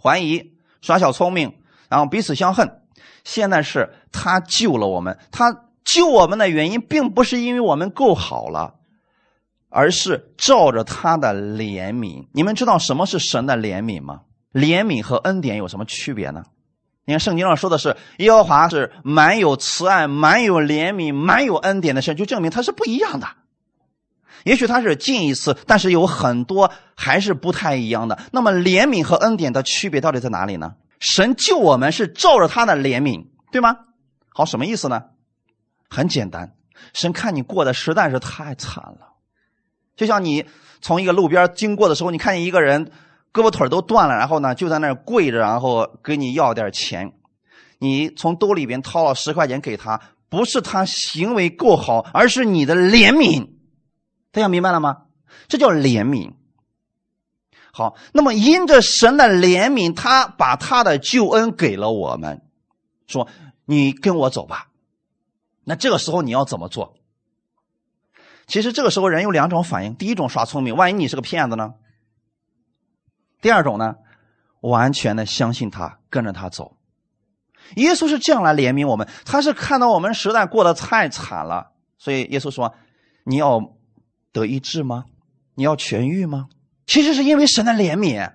[0.01, 0.41] 怀疑、
[0.81, 1.53] 耍小聪明，
[1.89, 2.81] 然后彼此相恨。
[3.23, 8.73] 现在是他救了我们，他救我们的原因，并不是因为我们够好了。
[9.75, 14.21] 而是照着他的怜悯，你们知道什么是神的怜悯吗？
[14.53, 16.45] 怜悯和恩典有什么区别呢？
[17.03, 23.27] 你看圣经上说的是耶和华是满有慈爱、满有怜悯、满有恩典的神，就证明他是不一样的。
[24.45, 28.17] 也许他是近一次，但是有很多还是不太一样的。
[28.31, 30.75] 那么怜悯和恩典的区别到底在哪里呢？
[31.01, 33.75] 神救我们是照着他的怜悯，对吗？
[34.29, 35.03] 好，什么意思呢？
[35.89, 36.53] 很简单，
[36.93, 39.14] 神看你过得实在是太惨了。
[39.95, 40.45] 就像你
[40.81, 42.91] 从一个路边经过的时候，你看见一个人
[43.33, 47.13] 胳膊腿都断了，然后呢就在那儿跪着，然后跟你要点钱。
[47.79, 53.49] 你从兜里边掏了十块钱给他，不是他行为够好，而是你的怜悯。
[54.31, 55.03] 大家明白了吗？
[55.47, 56.31] 这叫怜悯。
[57.71, 62.41] 好，那么因着神的怜悯，他把他的救恩给了我们，
[63.07, 63.27] 说
[63.65, 64.69] 你跟我走吧。
[65.65, 66.94] 那这个时候你要怎么做？
[68.47, 71.73] 其实这个时候人有两种反应：第一种耍聪明，万一你是个骗子呢？
[73.41, 73.95] 第二种呢，
[74.61, 76.77] 完全的相信他，跟着他走。
[77.75, 82.75] 耶稣是这样来怜悯我们，他是看到我们实在过得太惨了，所以耶稣说
[83.25, 83.73] ：“你要
[84.31, 85.05] 得医治吗？
[85.55, 86.47] 你要痊愈吗？”
[86.85, 88.31] 其实是因为神的怜悯。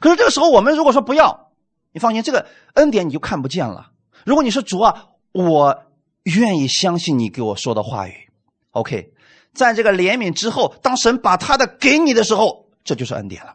[0.00, 1.50] 可是这个时候我们如果说不要，
[1.92, 3.92] 你放心，这个恩典你就看不见了。
[4.24, 5.84] 如果你是主啊，我
[6.22, 8.30] 愿意相信你给我说的话语。
[8.70, 9.12] OK，
[9.52, 13.54] 在这个怜悯之后，当神把他的给你的时候，这就是恩典了。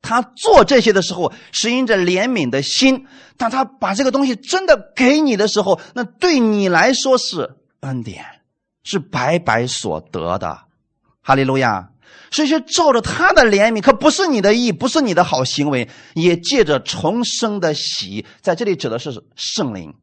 [0.00, 3.06] 他做这些的时候是因着怜悯的心，
[3.36, 8.24] 当他把这个东西真的给你的时候，那对你来说是恩典，
[8.84, 10.66] 是白白所得的。
[11.20, 11.90] 哈利路亚！
[12.30, 19.94] 所以是照着他的怜悯，可不是你的义，不是你的好行为，也借着重生的喜，在这里指的是圣灵，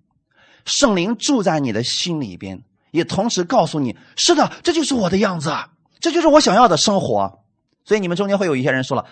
[0.66, 2.64] 圣灵住在你的心里边，
[2.96, 5.54] 也同时告诉你：是的，这就是我的样子，
[6.00, 7.44] 这就是我想要的生活。
[7.84, 9.06] 所以你们中间会有一些人说了。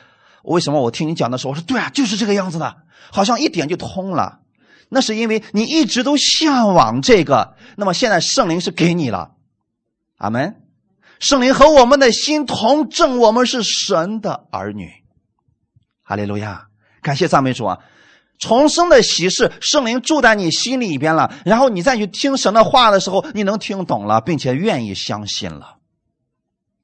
[0.43, 2.77] 为什么我听你讲的时候，我说对啊，就是这个样子的，
[3.11, 4.39] 好像一点就通了。
[4.89, 9.31] 那是因为你一直都向往这个，那么现在圣灵是给你了，
[10.17, 10.55] 阿门。
[11.19, 14.89] 圣灵和我们的心同证，我们是神的儿女，
[16.03, 16.67] 哈利路亚！
[17.01, 17.79] 感谢赞美主啊！
[18.39, 25.77] 重生的喜事，圣灵住在你心里边了，然后你再去听神的话的时候，你能听懂了，并且愿意相信了。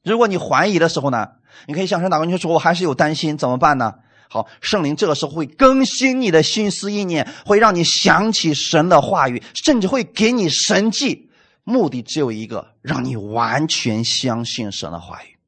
[0.03, 1.27] 如果你怀疑的时候呢？
[1.67, 3.95] 你可以向神祷告，你说我还是有担心，怎么办呢？
[4.29, 11.29] 好，圣灵这个时候会更新你的心思意念，会让你想起神的话语，甚至会给你神迹。
[11.65, 15.38] 目的只有一个，让你完全相信神的话语。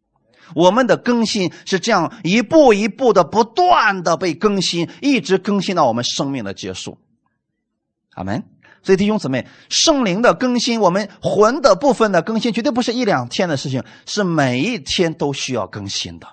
[0.56, 6.98] 我们的更新是这样一步一步的、不断的被更新，一直更新到我们生命的结束。
[8.16, 8.44] 阿门。
[8.84, 16.28] 所以弟兄姊妹，圣灵的更新，我们魂的部分的更新，绝对不是一两天的事情，是每一天都需要更新的。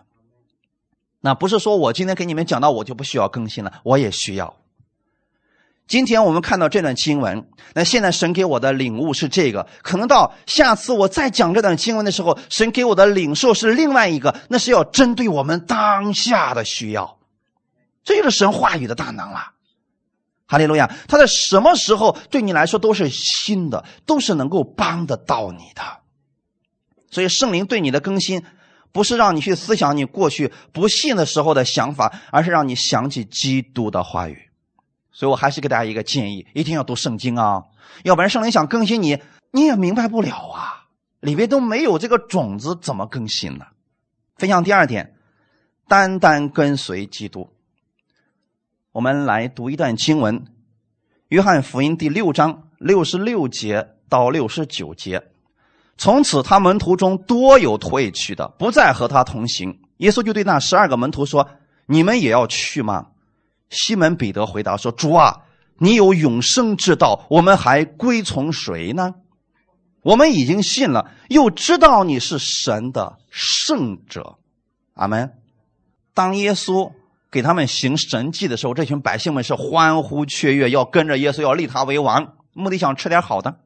[1.21, 4.57] 那不是说我今天给你们讲到，我就不需要更新了，我也需要。
[5.89, 17.19] 今天我们看到这段经文，那现在神给我的领悟是这个，可能到下次我再讲这段经文的时候，神给我的领受是另外一个，那是要针对我们当下的需要，
[18.05, 19.53] 这就是神话语的大能了。
[20.47, 20.91] 哈利路亚！
[21.09, 25.83] 他在什么时候对你来说都是新的，都是能够帮得到你的。
[27.11, 28.43] 所以圣灵对你的更新，
[28.93, 34.48] 不是让你去思想你过去不信的时候的想法，而是让你想起基督的话语。
[35.19, 37.65] 所以我还是给大家一个建议：一定要读圣经啊，
[38.05, 40.87] 要不然圣灵想更新你，你也明白不了啊，
[41.19, 43.67] 里边都没有这个种子，怎么更新呢？
[44.37, 45.17] 分享第二点，
[45.89, 47.51] 单单跟随基督。
[48.93, 50.39] 我们来读一段经文，
[51.31, 55.21] 《约翰福音》第六章六十六节到六十九节。
[55.97, 59.81] 从此，他门徒中多有退去的，不再和他同行。
[59.97, 61.51] 耶稣就对那十二个门徒说
[61.87, 63.09] ：“你们也要去吗？”
[63.71, 65.43] 西门彼得回答说：“主啊，
[65.79, 69.15] 你有永生之道，我们还归从谁呢？
[70.03, 74.39] 我们已经信了，又知道你是神的圣者。”
[74.95, 75.35] 阿门。
[76.15, 76.93] 当耶稣。
[77.31, 83.59] 给他们行神迹的时候，这群百姓们是欢呼雀跃，要跟着耶稣，要立他为王，目的想吃点好的。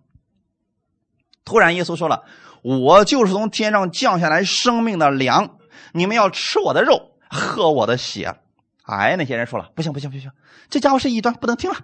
[1.44, 2.24] 突然，耶稣说了
[2.64, 5.59] ：“我就是从天上降下来生命的粮，
[5.92, 8.34] 你们要吃我的肉，喝我的血。”
[8.83, 10.30] 哎，那些人说了：“不行，不行，不行，
[10.68, 11.76] 这家伙是异端，不能听了。”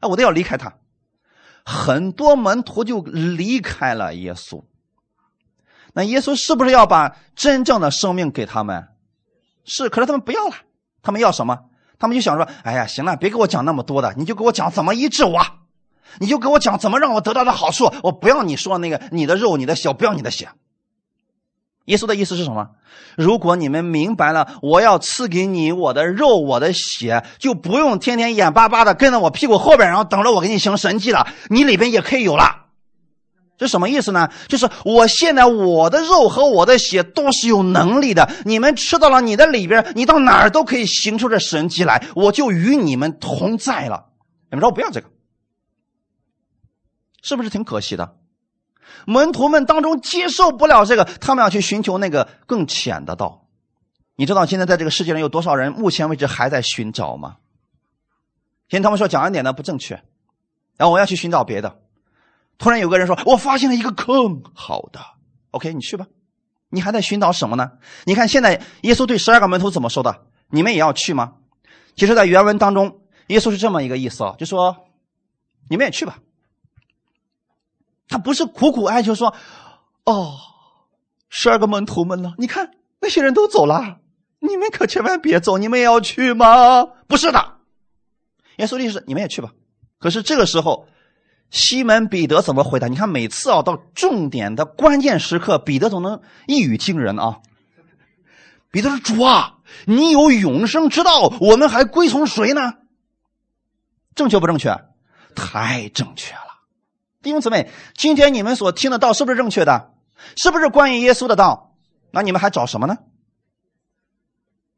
[0.00, 0.74] 哎，我都要离开他。
[1.64, 4.64] 很多门徒就离开了耶稣。
[5.92, 8.88] 那耶稣是不是要把真正的生命给他们？
[9.64, 10.54] 是，可是他们不要了。
[11.02, 11.58] 他们要什么？
[11.98, 15.40] 他们就想说：“哎呀，行了，别给我讲那么多的，你就给我讲怎么医治我，
[16.20, 17.92] 你就给我讲怎么让我得到的好处。
[18.02, 20.48] 我不要你说那个你的肉、你的血，不要你的血。”
[21.86, 22.68] 耶稣的意思是什么？
[23.16, 31.26] 如果你们明白了，我要赐给你我的肉、我的血，就不用天天眼巴巴的跟在我屁股后边，然后等着我给你行神迹了。
[31.48, 32.64] 你里边也可以有了。
[33.58, 34.30] 这什么意思呢？
[34.48, 44.06] 就是我现在我的肉和我的血都是有能力的，你们吃到了你的里边，你到哪儿都可以行出这神迹来，我就与你们同在了。
[44.50, 45.08] 你们说我不要这个，
[47.22, 48.16] 是不是挺可惜的？
[49.06, 53.46] 门徒们当中接受不了这个，他们要去寻求那个更浅的道。
[54.16, 57.36] 你知道现在在这个世界上有多少人目前为止还在寻找吗？
[58.68, 59.94] 听他们说讲一点的不正确，
[60.76, 61.80] 然后我要去寻找别的。
[62.58, 64.98] 突然有个人说：“我发现了一个坑。”好的
[65.52, 66.06] ，OK，你去吧。
[66.70, 67.72] 你还在寻找什么呢？
[68.06, 70.24] 你看现在耶稣对十二个门徒怎么说的？
[70.48, 71.34] 你们也要去吗？
[71.94, 74.76] 其实，在原文当中，耶稣是这么一个意思啊，就说
[75.68, 76.18] 你们也去吧。
[78.08, 79.34] 他不是苦苦哀求说
[80.04, 80.36] ：“哦，
[81.28, 82.34] 十二个门徒们呢？
[82.38, 83.98] 你看那些人都走了，
[84.38, 87.54] 你们可千万别走，你们也要去吗？”不是的，
[88.56, 89.50] 耶稣意思你们也去吧。
[89.98, 90.86] 可是这个时候，
[91.50, 92.88] 西门彼得怎么回答？
[92.88, 97.40] 你看每次啊，到重点的关键时刻，彼得总能一语惊人啊。
[98.70, 102.74] 彼得说：“主啊，你有永生之道，我们还归从谁呢？”
[104.14, 104.78] 正确不正确？
[105.34, 106.45] 太正确了。
[107.26, 109.90] 弟兄姊妹，今天你们所听的道是不是正确的？
[110.36, 111.72] 是不是关于耶稣的道？
[112.12, 112.98] 那你们还找什么呢？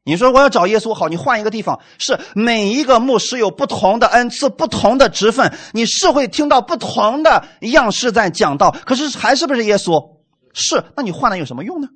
[0.03, 1.79] 你说我要找耶稣，好，你换一个地方。
[1.99, 8.75] 是每一个牧师有不同的恩赐、不同的职分，你是会听到不同的样式在讲道。
[8.83, 10.17] 可是还是不是耶稣？
[10.51, 11.87] 是，那你换了有什么用呢？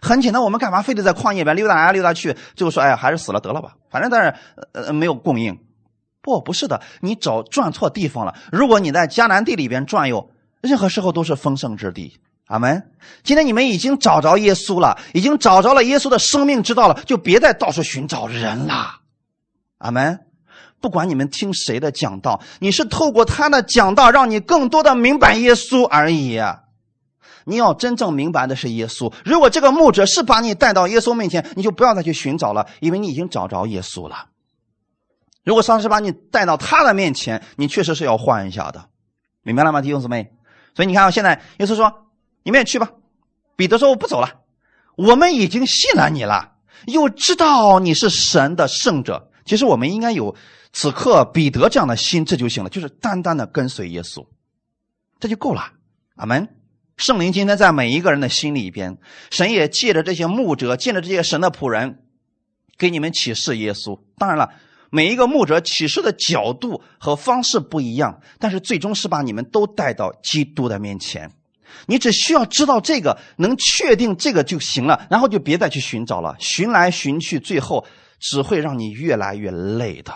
[0.00, 2.36] 很简单，我们干嘛非得在旷野边溜达来溜达去？
[2.54, 4.30] 最后说，哎呀，还是死了得了吧，反正在
[4.72, 5.58] 这呃没有供应。
[6.28, 8.34] 不，不是的，你找转错地方了。
[8.52, 12.20] 如果你在迦南地里边转悠，任何时候都是丰盛之地。
[12.48, 12.90] 阿门。
[13.24, 19.00] 今天你们已经找着耶稣了，已经找着了耶稣的生命之道了，就别再到处寻找人了。
[19.78, 20.20] 阿门。
[20.82, 26.38] 不管你们听谁的讲道，你是透过他的讲道，让你更多的明白耶稣而已。
[27.46, 29.10] 你要真正明白的是耶稣。
[29.24, 34.26] 如果这个牧者是把你带到耶稣面前，你就不要再去寻找了，因为你已经找着耶稣了。
[35.48, 38.90] 如果上师把你带到他的面前，你确实是要换一下的，
[39.42, 40.30] 明白了吗，弟兄姊妹？
[40.74, 41.90] 所以你看，现在耶稣说
[42.44, 42.92] ：“你们也去吧。”
[43.56, 44.28] 彼得说：“我不走了，
[44.94, 46.52] 我们已经信了你了，
[46.84, 49.30] 又知道你是神的圣者。
[49.46, 50.36] 其实我们应该有
[50.74, 54.26] 此刻彼得这样的心，这就行了，就是单单的跟随耶稣，
[55.18, 55.72] 这就够了。
[56.16, 56.46] 阿门。
[56.98, 58.98] 圣灵今天在每一个人的心里边，
[59.30, 62.02] 神也借着这些牧者，借着这些神的仆人，
[62.76, 63.98] 给你们启示耶稣。
[64.18, 64.50] 当然了。”
[64.90, 71.30] 每一个牧者启示的角度和方式不一样，但是最终是把你们都带到基督的面前。
[71.86, 76.34] 你只需要知道这个，能确定这个就行了，然后就别再去寻找了。
[76.38, 77.86] 寻来寻去，最后
[78.18, 80.12] 只会让你越来越累的。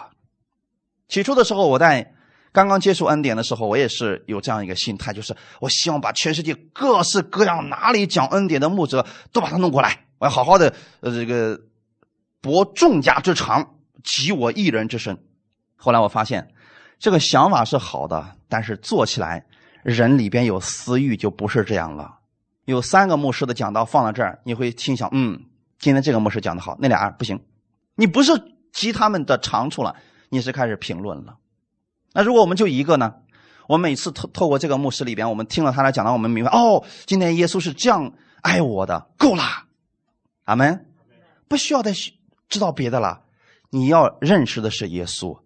[1.08, 2.14] 起初的时候，我在
[2.52, 11.60] 刚刚接触恩典的时候，我也是有这样一个心态，就是我希望把全世界各式各样哪里讲恩典的牧者都把他弄过来，我要好好的呃这个
[12.40, 13.71] 博众家之长。
[14.04, 15.18] 及我一人之身。
[15.76, 16.52] 后来我发现，
[16.98, 19.44] 这个想法是好的，但是做起来，
[19.82, 22.18] 人里边有私欲，就不是这样了。
[22.64, 25.40] 有三个牧师的讲道放在这儿，你会心想：嗯，
[25.78, 27.40] 今天这个牧师讲的好，那俩不行。
[27.96, 28.32] 你不是
[28.72, 29.96] 及他们的长处了，
[30.28, 31.36] 你是开始评论了。
[32.12, 33.14] 那如果我们就一个呢？
[33.68, 39.42] 我每次透透过这个牧师里边，我们听了他的讲道，我们明白哦，今天耶稣是这样爱我的，够了。
[40.44, 40.86] 阿门。
[41.48, 41.92] 不需要再
[42.48, 43.22] 知道别的了。
[43.74, 45.38] 你要认识的是耶稣，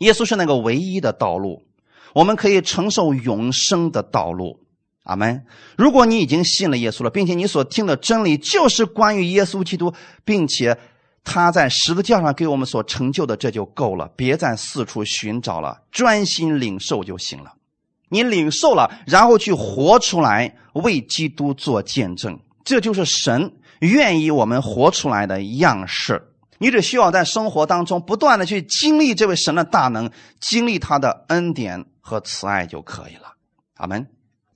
[0.00, 1.64] 耶稣是那个唯一的道路，
[2.14, 4.60] 我们可以承受永生的道路。
[5.04, 5.46] 阿门。
[5.74, 9.94] 如果你已经信了耶稣了，并且你所听的真理就是关于耶稣基督，
[10.26, 10.78] 并且
[11.24, 17.54] 他在十字架上给我们所成就的，这就够了，别再四处寻找了，专心领受就行了。
[18.10, 26.22] 你领受了，然后去活出来，为基督做见证，这就是神愿意我们活出来的样式。
[26.58, 33.34] 你只需要在生活当中不断的去经历这位神的大能，经历他的恩典和慈爱就可以了。
[33.76, 34.06] 阿门。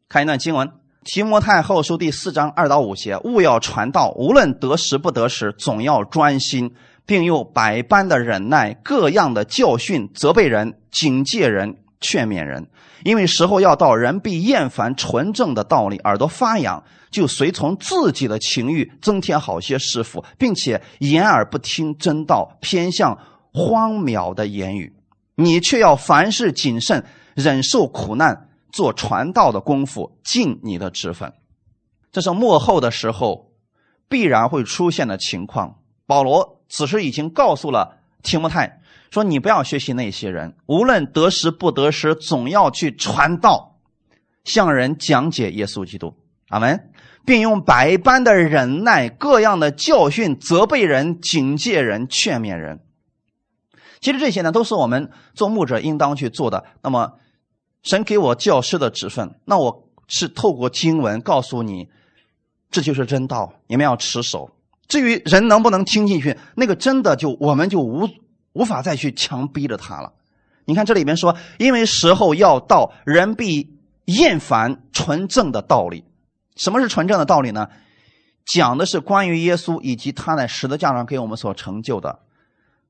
[0.09, 0.69] 看一段经文，
[1.05, 6.75] 《提摩太后书》第四章二到五节：勿要传道，无论得时不得时，总要专心，
[7.07, 12.69] 并用百般的忍耐、各样的教训责备人、警戒人、劝勉人。
[13.05, 16.83] 因为时候要到，人必厌烦纯正的道理，耳朵发痒。
[17.11, 23.19] 就随从自己的情欲，增添好些师傅，并且掩耳不听真道，偏向
[23.53, 24.95] 荒谬的言语。
[25.35, 31.31] 你却要凡事谨慎，忍受苦难，做传道的功夫，尽你的职分。
[32.11, 33.53] 这是幕后的时候
[34.09, 35.81] 必然会出现的情况。
[36.07, 38.81] 保罗此时已经告诉了提摩太
[39.13, 43.79] 说：“你不要学习那些人，无论得失不得失，总要去传道，
[44.43, 46.15] 向人讲解耶稣基督。”
[46.49, 46.89] 阿门。
[47.25, 52.81] 并用百般的忍耐、各样的教训责备人、警戒人、劝勉人。
[54.01, 56.65] 其实这些呢，都是我们做牧者应当去做的。
[56.83, 57.13] 那么，
[57.85, 61.89] 神给我教师的职分，那我是透过经文告诉你，
[62.73, 64.51] 这就是真道，你们要持守。
[64.89, 68.09] 至于人能不能听进去，那个真的就我们就无
[68.53, 70.13] 无法再去强逼着他了。
[70.65, 76.05] 你看这里面说，因为时候要到，人必厌烦纯正的道理。
[76.57, 77.69] 什么是纯正的道理呢？
[78.45, 82.21] 讲的是关于耶稣以及他在十字架上给我们所成就的。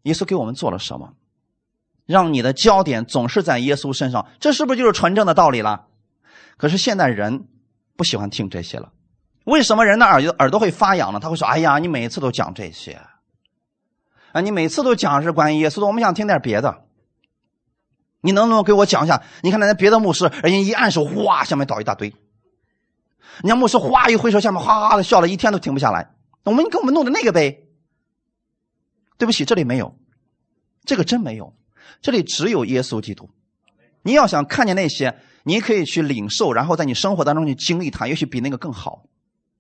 [0.03, 1.15] 耶稣给我们做了什么？
[2.07, 5.87] 让你的焦点总是在耶稣身上，这是不是就是纯正的道理了？
[6.57, 7.47] 可是现在人
[7.97, 8.93] 不喜欢听这些了。
[9.45, 11.21] 为什么人的耳朵耳朵会发痒呢？
[11.21, 13.01] 他会说：“哎呀，你每次都讲这些，
[14.33, 16.85] 啊，你每次都讲是关于耶稣的，我们想听点别的。
[18.21, 19.23] 你能不能给我讲一下？
[19.43, 22.09] 你看那些别的牧师，人家一按手，哗，下面倒一大堆。
[23.43, 26.15] 人家牧师哗一挥手，下面哗哗的笑了一天都停不下来。
[26.45, 27.65] 我们给我们弄的那个呗。
[29.19, 29.97] 对不起，这里没有，
[30.85, 31.55] 这个真没有，
[32.01, 33.31] 这里只有耶稣基督。
[34.03, 39.05] 你要想看见那些，你可以去领受，然后在你生活当中去经历它，也许比那个更好。”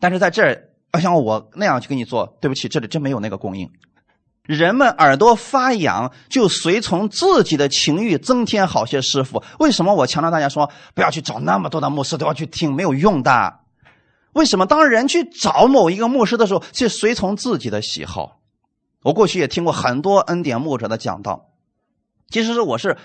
[0.00, 3.70] 但是在这儿，像我那样去给你做，对不起，这里真没有那个供应。
[4.44, 9.42] 人们耳朵发痒，就随从自己的情欲增添好些师傅。
[9.60, 13.60] 为什么我强调大家说不要去找那么多的牧师都要去听，没有用的？
[14.32, 18.40] 为什么当人去找某一个牧师的时候，去随从自己的喜好？
[19.02, 21.50] 我过去也听过很多恩典牧者的讲道，
[22.28, 22.96] 其实是我是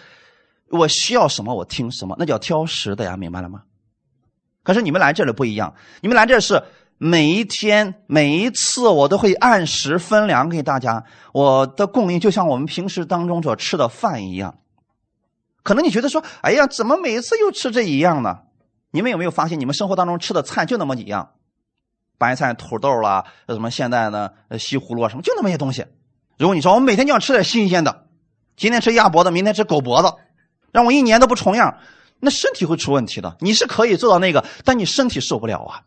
[0.69, 3.61] 我需要什么我听什么，那叫挑食的呀，明白了吗？
[4.63, 6.63] 可是你们来这里不一样，你们来这是。
[6.97, 11.03] 每一天，每一次，我都会按时分粮给大家。
[11.31, 14.57] 我的供应就像我们平时当中所吃的饭一样。
[15.61, 18.39] 可能你觉得说：“哎呀，怎么每一次又吃这一样呢？”
[18.91, 21.33] 你们有没有发现，你们生活当中吃的菜就那么几样？
[22.17, 24.31] 白菜、土豆啦，什么现在呢？
[24.57, 25.85] 西葫芦什么，就那么些东西。
[26.37, 28.07] 如果你说我每天就要吃点新鲜的，
[28.55, 30.11] 今天吃鸭脖子，明天吃狗脖子，
[30.71, 31.77] 让我一年都不重样，
[32.19, 33.37] 那身体会出问题的。
[33.41, 35.83] 你是可以做到那个，但你身体受不了啊。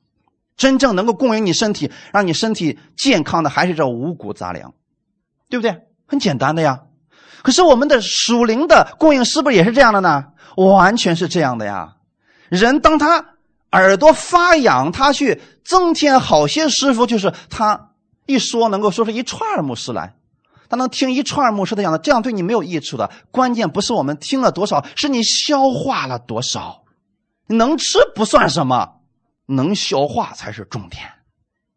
[0.61, 4.74] 真正能够供应你身体，让你身体健康的，还是这五谷杂粮，
[5.48, 5.74] 对不对？
[6.06, 6.80] 很简单的呀。
[7.42, 10.26] 可是我们的属灵的供应是不是也是这样的呢？
[10.56, 11.96] 完全是这样的呀。
[12.50, 13.24] 人当他
[13.72, 17.92] 耳朵发痒，他去增添好些师傅，就是他
[18.26, 20.12] 一说能够说出一串牧师来，
[20.68, 23.11] 他能听一串牧师的讲的，这样对你没有益处的。
[23.30, 26.82] 关键不是我们听了多少，是你消化了多少。
[27.46, 28.99] 能吃不算什么。
[29.51, 31.03] 能消化才是重点，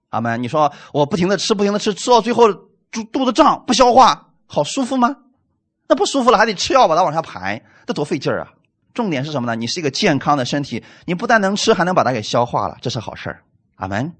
[0.09, 0.41] 阿门。
[0.41, 5.15] 你说我不停的吃，不停的吃，吃到最后肚肚子胀，不消化，好舒服吗？
[5.87, 8.47] 那不舒服了，还得吃药把它往下排，那多费劲啊！
[8.93, 9.55] 重点是什么呢？
[9.55, 13.35] 你是一个健康的身体，你不但能吃，还能把它给消化了，这是好事
[13.75, 14.13] 阿门。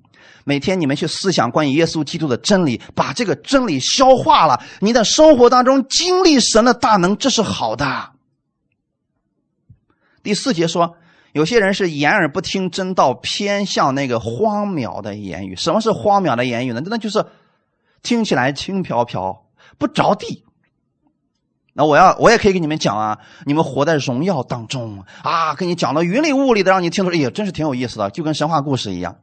[0.44, 8.12] 每天你们去思想关于耶稣基督的真理，把这个真理消化了，你的生活当中经历神的大能，这是好的。
[10.24, 10.98] 第四节说。
[11.34, 15.56] 有些人是言而不听真道，偏向那个荒谬的言语。
[15.56, 16.82] 什么是荒谬的言语呢？
[16.86, 17.26] 那就是
[18.04, 19.44] 听起来轻飘飘，
[19.80, 20.46] 不着地。
[21.74, 29.16] 那我要，我也可以给你们讲啊，你们活在荣耀当中啊，跟你讲的云里雾里的，让你听着，哎呀，真是挺有意思的，就跟神话故事一样，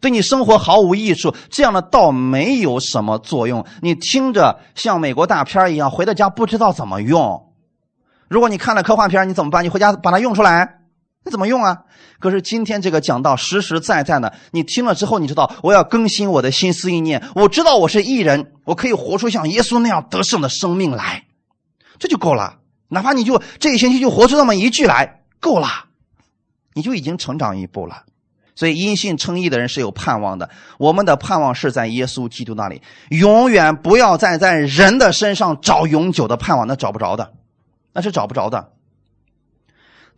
[0.00, 1.34] 对你生活毫无益处。
[1.50, 7.52] 这样的道没有什么作用，你听着像美国大片一样，回到家不知道怎么用。
[8.28, 9.62] 如果你看了科幻片，你怎么办？
[9.62, 10.79] 你回家把它用出来。
[11.30, 11.78] 怎么用啊？
[12.18, 17.22] 可是今天这个讲道实实在在的，你听了之后，你知道我要更新我的心思意念。
[17.34, 21.24] 我知道我是艺人，我可以活出像耶稣那样得胜的生命来，
[21.98, 22.58] 这就够了。
[22.88, 25.68] 哪怕你就这一星期就活出那么一句来，够了，
[26.74, 28.02] 你就已经成长一步了。
[28.54, 30.50] 所以因信称义的人是有盼望的。
[30.76, 37.32] 我们的盼望是在耶稣基督那里，永远不要再在人的身上找永久的盼望，那找不着的，
[37.94, 38.72] 那是找不着的。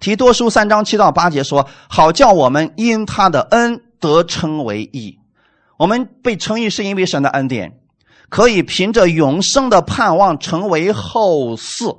[0.02, 5.20] 提多书三章七到八节说：“好叫我们因他的恩得称为义。
[5.78, 7.78] 我们被称义是因为神的恩典，
[8.28, 11.98] 可以凭着永生的盼望成为后嗣。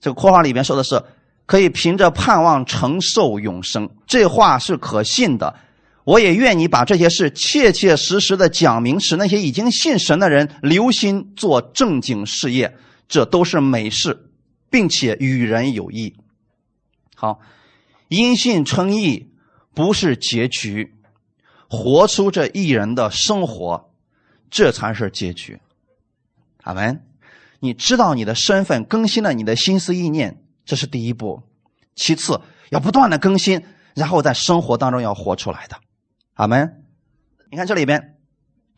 [0.00, 1.02] 这个括号里边说的是
[1.44, 5.56] 可以凭着盼望承受永生，这话是可信的。
[6.04, 12.76] 我也愿你把这些事切切实实的讲明，使那些已经信神的人留心做正经事业，
[13.08, 14.30] 这都是美事，
[14.70, 16.14] 并且与人有益。”
[17.20, 17.38] 好，
[18.08, 19.34] 因信称义
[19.74, 20.94] 不是结局，
[21.68, 23.90] 活出这一人的生活，
[24.50, 25.60] 这才是结局。
[26.62, 27.04] 阿门。
[27.58, 31.42] 你知道你的身份，更新了你的心思意念，这是第一步。
[31.94, 32.40] 其次，
[32.70, 33.62] 要不断的更新，
[33.94, 35.76] 然后在生活当中要活出来的。
[36.36, 36.82] 阿门。
[37.50, 38.16] 你看这里边，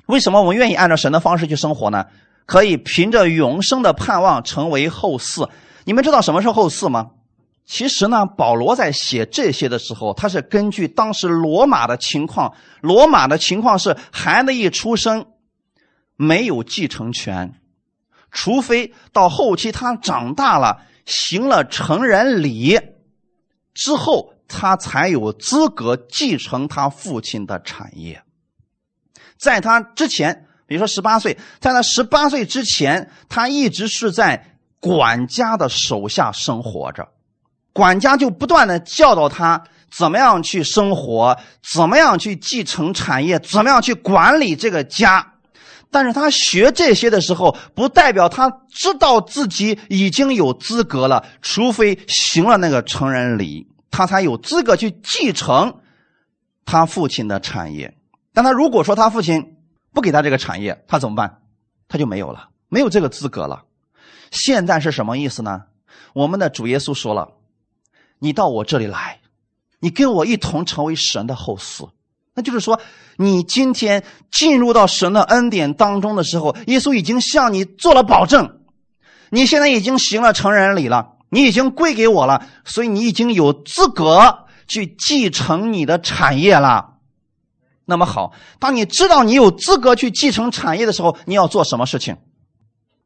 [0.06, 2.06] 为什么我们愿意按照神的方式去生活呢？
[2.44, 5.48] 可以凭着永生的盼望成为后嗣。
[5.84, 7.12] 你们知道什么是后嗣吗？
[7.64, 12.52] 其实呢，保罗在写这些的时候，他是根据当时罗马的情况。
[12.80, 15.24] 罗马的情况是，孩子一出生
[16.16, 17.54] 没有继承权，
[18.30, 22.78] 除非到后期他长大了，行了成人礼
[23.72, 28.22] 之后，他才有资格继承他父亲的产业。
[29.38, 34.48] 在他之前，比如说十八岁，在他十八岁之前，他一直是在。
[34.84, 37.11] 管家的手下生活着，
[37.72, 41.36] 管家就不断的教导他怎么样去生活，
[41.74, 45.34] 怎么样去继承产业，怎么样去管理这个家。
[45.90, 55.80] 但是他学这些的时候，不代表他知道自己已经有资格了，除非行了那个成人礼，他才有资格去继承
[56.64, 57.94] 他父亲的产业。
[58.32, 59.56] 但他如果说他父亲
[59.92, 61.40] 不给他这个产业，他怎么办？
[61.88, 63.64] 他就没有了，没有这个资格了。
[64.30, 65.64] 现在是什么意思呢？
[66.14, 67.28] 我们的主耶稣说了
[68.22, 69.18] ：“你到我这里来，
[69.80, 71.90] 你跟我一同成为神的后嗣。”
[72.34, 72.80] 那就是说，
[73.16, 78.60] 你今天进入到神的恩典当中的时候，耶稣已经向你做了保证。
[79.30, 86.94] 你现在已经行了成人礼了，你已经归给我了，所以你已经有资格去继承你的产业了。
[87.84, 92.16] 那么好，当你知道你有资格去继承产业的时候，你要做什么事情？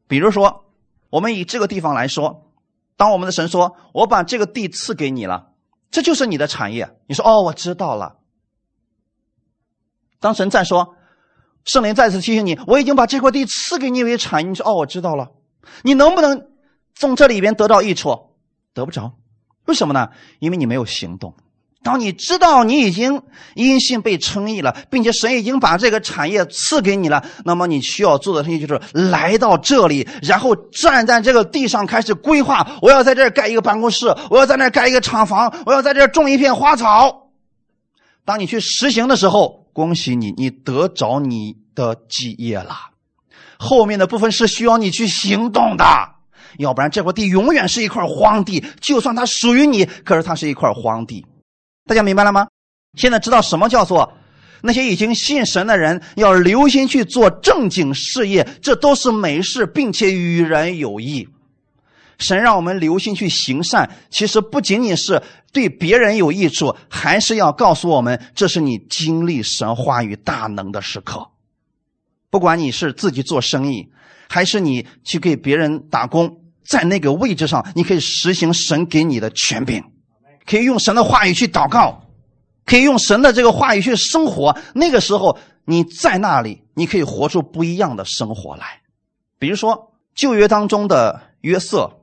[0.07, 0.65] 比如说，
[1.09, 2.46] 我们以这个地方来说，
[2.97, 5.53] 当我们的神说：“我把这个地赐给你了，
[5.91, 8.17] 这就是你的产业。”你说：“哦，我知道了。”
[10.19, 10.95] 当神再说，
[11.63, 14.49] 圣灵再次提醒你，我已经把这块地赐给你为产业。
[14.49, 15.31] 你说哦，我知道了。
[15.83, 16.49] 你能不能
[16.95, 18.35] 从这里边得到益处？
[18.73, 19.13] 得不着，
[19.65, 20.09] 为什么呢？
[20.39, 21.35] 因为你没有行动。
[21.83, 23.21] 当你知道你已经
[23.55, 32.67] 因信被称义了，并且神已经把这个产业赐给你了，那么你需要做的事情就是来到这里，然后站在这个地上开始规划。
[32.81, 37.29] 我要在这儿盖一个办公室，我要在那儿盖一个厂房，我要在这种一片花草。
[38.25, 39.65] 当你去实行的时候。
[39.77, 42.75] 恭喜你，你得着你的基业了。
[43.59, 45.85] 后面的部分是需要你去行动的，
[46.57, 48.65] 要不然这块地永远是一块荒地。
[48.81, 51.23] 就算它属于你，可是它是一块荒地。
[51.87, 52.47] 大家明白了吗？
[52.97, 54.13] 现在知道什么叫做
[54.61, 61.27] 那些已经信神的人要留心去做正经事业，这都是美事，并且与人有益。
[62.17, 65.21] 神让我们留心去行善，其实不仅仅是
[65.53, 71.27] 对别人有益处，还是要告诉我们，这是你经历神话语大能的时刻。
[72.31, 73.89] 不管你是自己做生意，
[74.27, 79.83] 还是你去给别人打工，在那个位置上，你可以实行神给你的权柄，
[80.47, 82.01] 可以用神的话语去祷告，
[82.65, 84.57] 可以用神的这个话语去生活。
[84.73, 88.81] 那个时候你在那里，你可以活出不一样的生活来。
[89.37, 91.93] 比如说旧约当中的约瑟。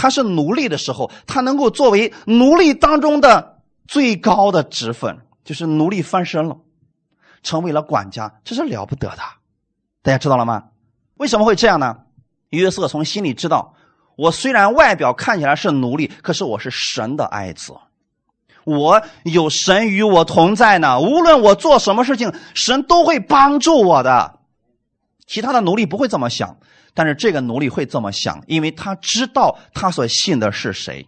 [0.00, 3.58] 他是奴隶的时候，他能够作为奴隶当中的
[3.88, 6.56] 最高的职分，就是奴隶翻身了，
[7.42, 9.18] 成为了管家，这是了不得的。
[10.00, 10.66] 大家知道了吗？
[11.16, 11.96] 为什么会这样呢？
[12.50, 13.74] 约瑟从心里知道，
[14.18, 17.72] 我虽然外表看起来是奴隶，可是我是神的爱子，
[18.64, 20.98] 我有神与我同在呢。
[20.98, 24.40] 无论我做什么事情，神都会帮助我的。
[25.24, 26.56] 其他的奴隶不会这么想。
[26.94, 31.06] 但是这个奴隶会这么想，因为他知道他所信的是谁，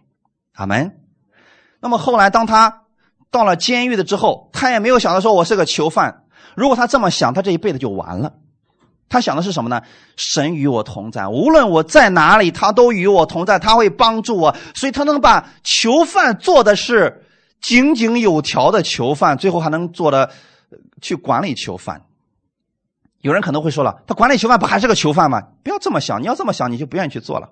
[0.53, 0.97] 阿门。
[1.81, 2.83] 那么后来当他
[3.29, 6.23] 到了监狱的之后，他也没有想到说我是个囚犯。
[6.55, 8.35] 如果他这么想，他这一辈子就完了。
[9.11, 9.81] 他想的是什么呢？
[10.15, 14.55] 神与我同在，无论我在哪里，他都与我同在，他会帮助我。
[14.73, 17.25] 所以他能把囚犯做的是
[17.59, 20.31] 井井有条的囚犯，最后还能做的
[21.01, 22.05] 去管理囚犯。
[23.19, 25.41] 有人可能会说了，他管理囚犯不还是个囚犯吗？
[25.61, 27.49] 不要这么想，你要这么想，你就不愿意去做了。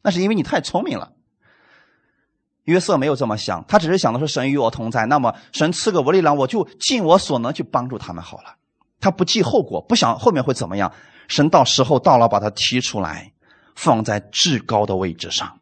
[0.00, 1.10] 那是因为你太聪明了。
[2.62, 8.54] 约瑟没有这么想，他只是想的是神与我同在，那么神赐给我力量，我就尽我所能去帮助他们好了。
[9.04, 10.90] 他不计后果，不想后面会怎么样。
[11.28, 13.32] 神到时候到了，把他提出来，
[13.74, 15.60] 放在至高的位置上。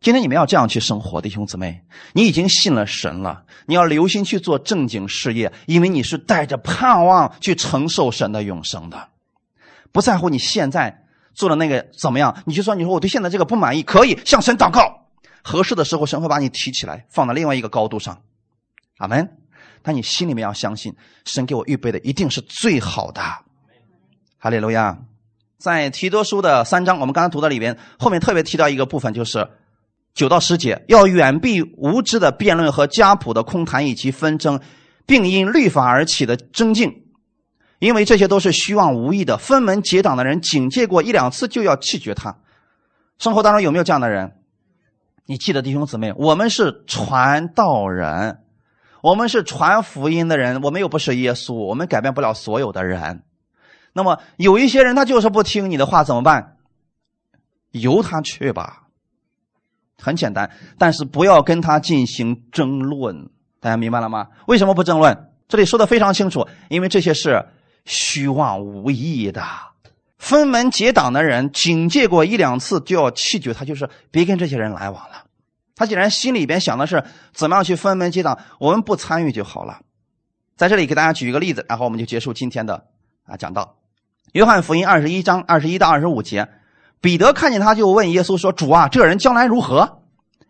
[0.00, 1.82] 今天你们要这样去生活，弟兄姊妹，
[2.14, 9.08] 你已经信了神了，你要留心去做正经事业，因为你是带着盼望去承受神的永生的。
[9.92, 15.06] 不在乎你现在做的那个怎么样，你就说你说我对现在这个不满意，可以向神祷告，
[15.44, 18.20] 合适的时候神会把你提起来，放到另外一个高度上。
[18.98, 19.43] 阿门。
[19.84, 20.92] 但你心里面要相信，
[21.24, 23.22] 神给我预备的一定是最好的。
[24.38, 24.98] 哈利路亚。
[25.58, 29.48] 在提多书的三章，我们刚刚读的里边，后面特别提到一个部分，就是。
[30.14, 34.60] 九到十节，要远避无知的辩论和家谱的空谈以及纷争，
[35.06, 37.02] 并因律法而起的争竞，
[37.80, 39.36] 因为这些都是虚妄无益的。
[39.36, 42.36] 分门结党的人，警戒过一两次就要弃绝他。
[43.18, 44.36] 生活当中有没有这样的人？
[45.26, 48.38] 你记得弟兄姊妹，我们是传道人，
[49.04, 53.22] 我们是传福音的人，我们又不是耶稣，我们改变不了所有的人。
[53.92, 56.56] 那么有一些人他就是不听你的话，怎么办？
[57.72, 58.84] 由他去吧。
[59.98, 63.28] 很简单，但是不要跟他进行争论，
[63.60, 64.28] 大家明白了吗？
[64.46, 65.28] 为什么不争论？
[65.48, 67.44] 这里说的非常清楚，因为这些是
[67.84, 69.44] 虚妄无益的，
[70.16, 75.23] 分门结党的人，警戒过一两次就要弃绝他，就是别跟这些人来往了。
[75.76, 77.02] 他既然心里边想的是
[77.32, 79.78] 怎么样去分门结党，我们不参与就好了。
[80.56, 82.84] 在这里给大家举一个例子，然后我们就结束今天的
[83.26, 83.74] 啊讲道。
[84.32, 86.48] 约翰福音二十一章二十一到二十五节，
[87.00, 90.00] 彼得看见他就问耶稣说：“主啊，这人将来如何？”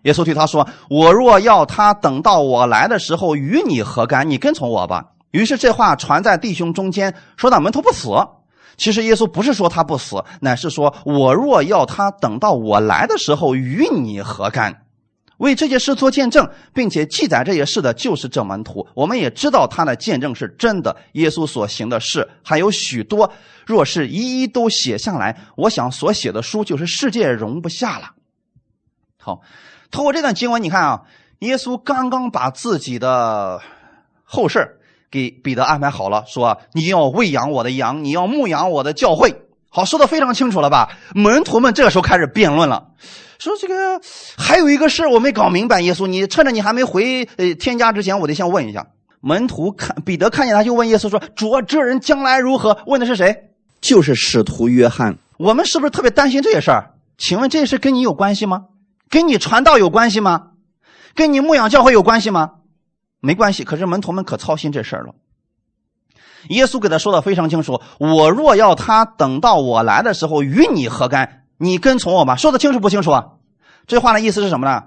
[0.04, 4.28] 耶稣对他说：“我若要他等到我来的时候与你何干？
[4.28, 8.10] 你跟从我吧。”于是这话传在弟兄中间，说到门徒不死。
[8.76, 14.83] 其实耶稣不是说他不死，乃是说我若要他等到我来的时候与你何干？
[15.38, 18.86] 为这件事做见证，并且记载这些事的就是这门徒。
[18.94, 20.96] 我们也知道他的见证是真的。
[21.12, 23.32] 耶稣所行的事还有许多，
[23.66, 28.12] 若是一一都写下来，我想所写的书就是世界容不下了。
[29.20, 29.40] 好，
[29.90, 31.02] 通过这段经文，你看啊，
[31.40, 33.60] 耶稣刚刚把自己的
[34.22, 34.78] 后事
[35.10, 39.34] 给彼得安排好了，说你要喂养我的羊，你要牧养我的教会。
[39.68, 40.88] 好，说的非常清楚了吧？
[41.14, 42.88] 门徒们这个时候开始辩论了。
[43.38, 44.00] 说这个
[44.36, 48.86] 还有一个事我没搞明白，耶稣，你趁着你还没回呃天家之前，我得先问一下。
[49.20, 53.50] 门徒看彼得看见他就问耶稣说：“主啊，这人将来如何？”问的是谁？
[53.80, 55.16] 就是使徒约翰。
[55.38, 56.90] 我们是不是特别担心这些事儿？
[57.16, 58.66] 请问这些事跟你有关系吗？
[59.08, 60.50] 跟你传道有关系吗？
[61.14, 62.52] 跟你牧养教会有关系吗？
[63.20, 63.64] 没关系。
[63.64, 65.14] 可是门徒们可操心这事儿了。
[66.48, 73.26] 耶稣给他说的非常清楚：“我若要他等到我来的时候与你何干？”你跟从我吧，说的清楚不清楚啊？
[73.86, 74.84] 这话的意思是什么呢？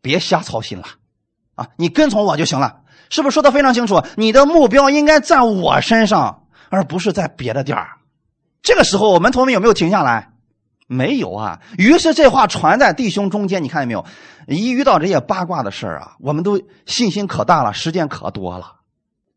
[0.00, 0.84] 别瞎操心了，
[1.54, 4.02] 啊，你跟从我就行了，是不是说的非常清楚？
[4.16, 7.98] 你的目标应该在我身上，而不是在别的地儿。
[8.62, 10.32] 这个时候，我们同们有没有停下来？
[10.88, 11.60] 没有啊。
[11.78, 14.04] 于是这话传在弟兄中间，你看见没有？
[14.48, 18.76] 一遇到这些八卦的事啊，我们都信心可大了，时间可多了，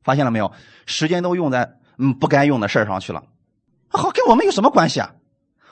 [0.03, 0.51] 发现了没有？
[0.85, 3.23] 时间都用在嗯不该用的事上去了。
[3.89, 5.11] 好，跟我们有什么关系啊？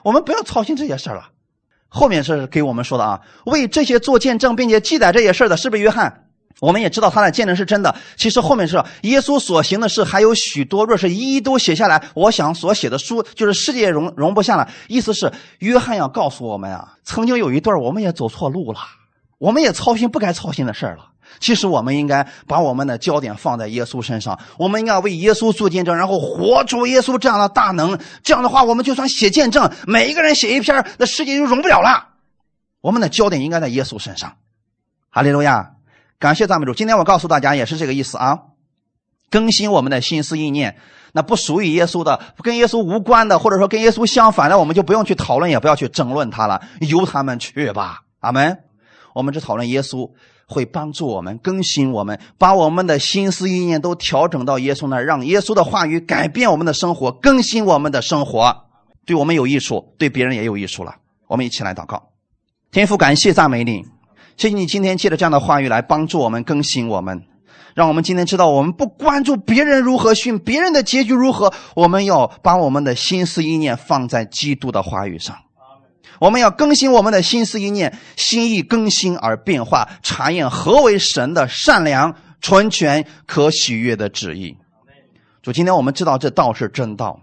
[0.03, 1.29] 我们不要操心这些事了，
[1.87, 6.19] 后面是给我们说的啊，为这些做见证并且记载这些事的是不是约翰？
[6.59, 7.93] 我们也知道他的见证是真的。
[8.15, 14.69] 其实后面是耶稣所行的事还有许多，若是一一都写下来，我想所写的书就是世界容容不下了。
[14.87, 18.79] 意思是约翰要告诉我们啊，曾经有一段我们也走错路了，
[19.39, 21.12] 我们也操心不该操心的事了。
[21.39, 27.99] 其实我们应该把我们的焦点放在耶稣身上，我们应该为耶稣做见证，然后活出耶稣这样的大能。
[28.23, 32.09] 这样的话，我们就算写见证，每一个人写一篇，那世界就容不了了。
[32.81, 34.35] 我们的焦点应该在耶稣身上。
[35.09, 35.71] 哈利路亚，
[36.19, 36.73] 感谢赞美主。
[36.73, 38.39] 今天我告诉大家也是这个意思啊，
[39.29, 40.77] 更新我们的心思意念。
[41.13, 48.01] 那不属于耶稣的，跟耶稣无关的，或者说跟耶稣相反的，我们就不用去讨论，也不要去争论他了，由他们去吧。
[48.19, 48.57] 阿门。
[49.13, 50.09] 我们只讨论耶稣。
[50.47, 58.65] 会帮助我们更新我们，把我们的心思意念都调整到耶稣那儿，让耶稣的话语改变我们的生活，更新我们的生活，
[59.05, 60.95] 对我们有益处，对别人也有益处了。
[61.27, 62.09] 我们一起来祷告，
[62.71, 63.83] 天父，感谢赞美你，
[64.37, 67.23] 谢谢你今天借着这样的话语来帮助我们更新我们，
[67.73, 75.35] 让我们今天知道，我们不关注别人如何训，别人的结局如何，我们要把我们的心思意念放在基督的话语上。
[76.19, 84.57] 我们要更新我们的心思意念，心意更新而变化，查验何为神的善良、纯全、可喜悦的旨意。
[85.41, 87.19] 主，今天我们知道这道是真道，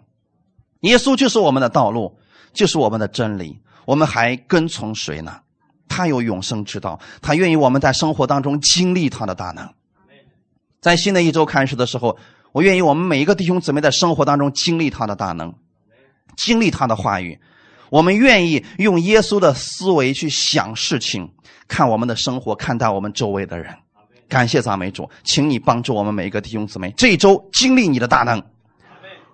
[0.80, 2.18] 耶稣就是我们的道路，
[2.52, 3.58] 就是我们的真理。
[3.86, 5.40] 我们还跟从谁呢？
[5.88, 9.68] 他有永生之道，他愿意我们在生活当中经历他的大能。
[10.80, 12.16] 在新的一周开始的时候，
[12.52, 15.52] 我愿意我们每一个弟兄姊妹在生活当中经历他的大能，
[16.36, 17.40] 经历他的话语。
[17.90, 21.28] 我们愿意用耶稣的思维去想事情，
[21.68, 23.74] 看我们的生活，看待我们周围的人。
[24.28, 28.40] 感谢赞美主，请你帮助我们每一个弟兄姊妹，这一周经历你的大能。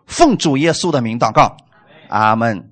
[0.07, 1.55] 奉主耶稣的名祷告，
[2.09, 2.65] 阿门。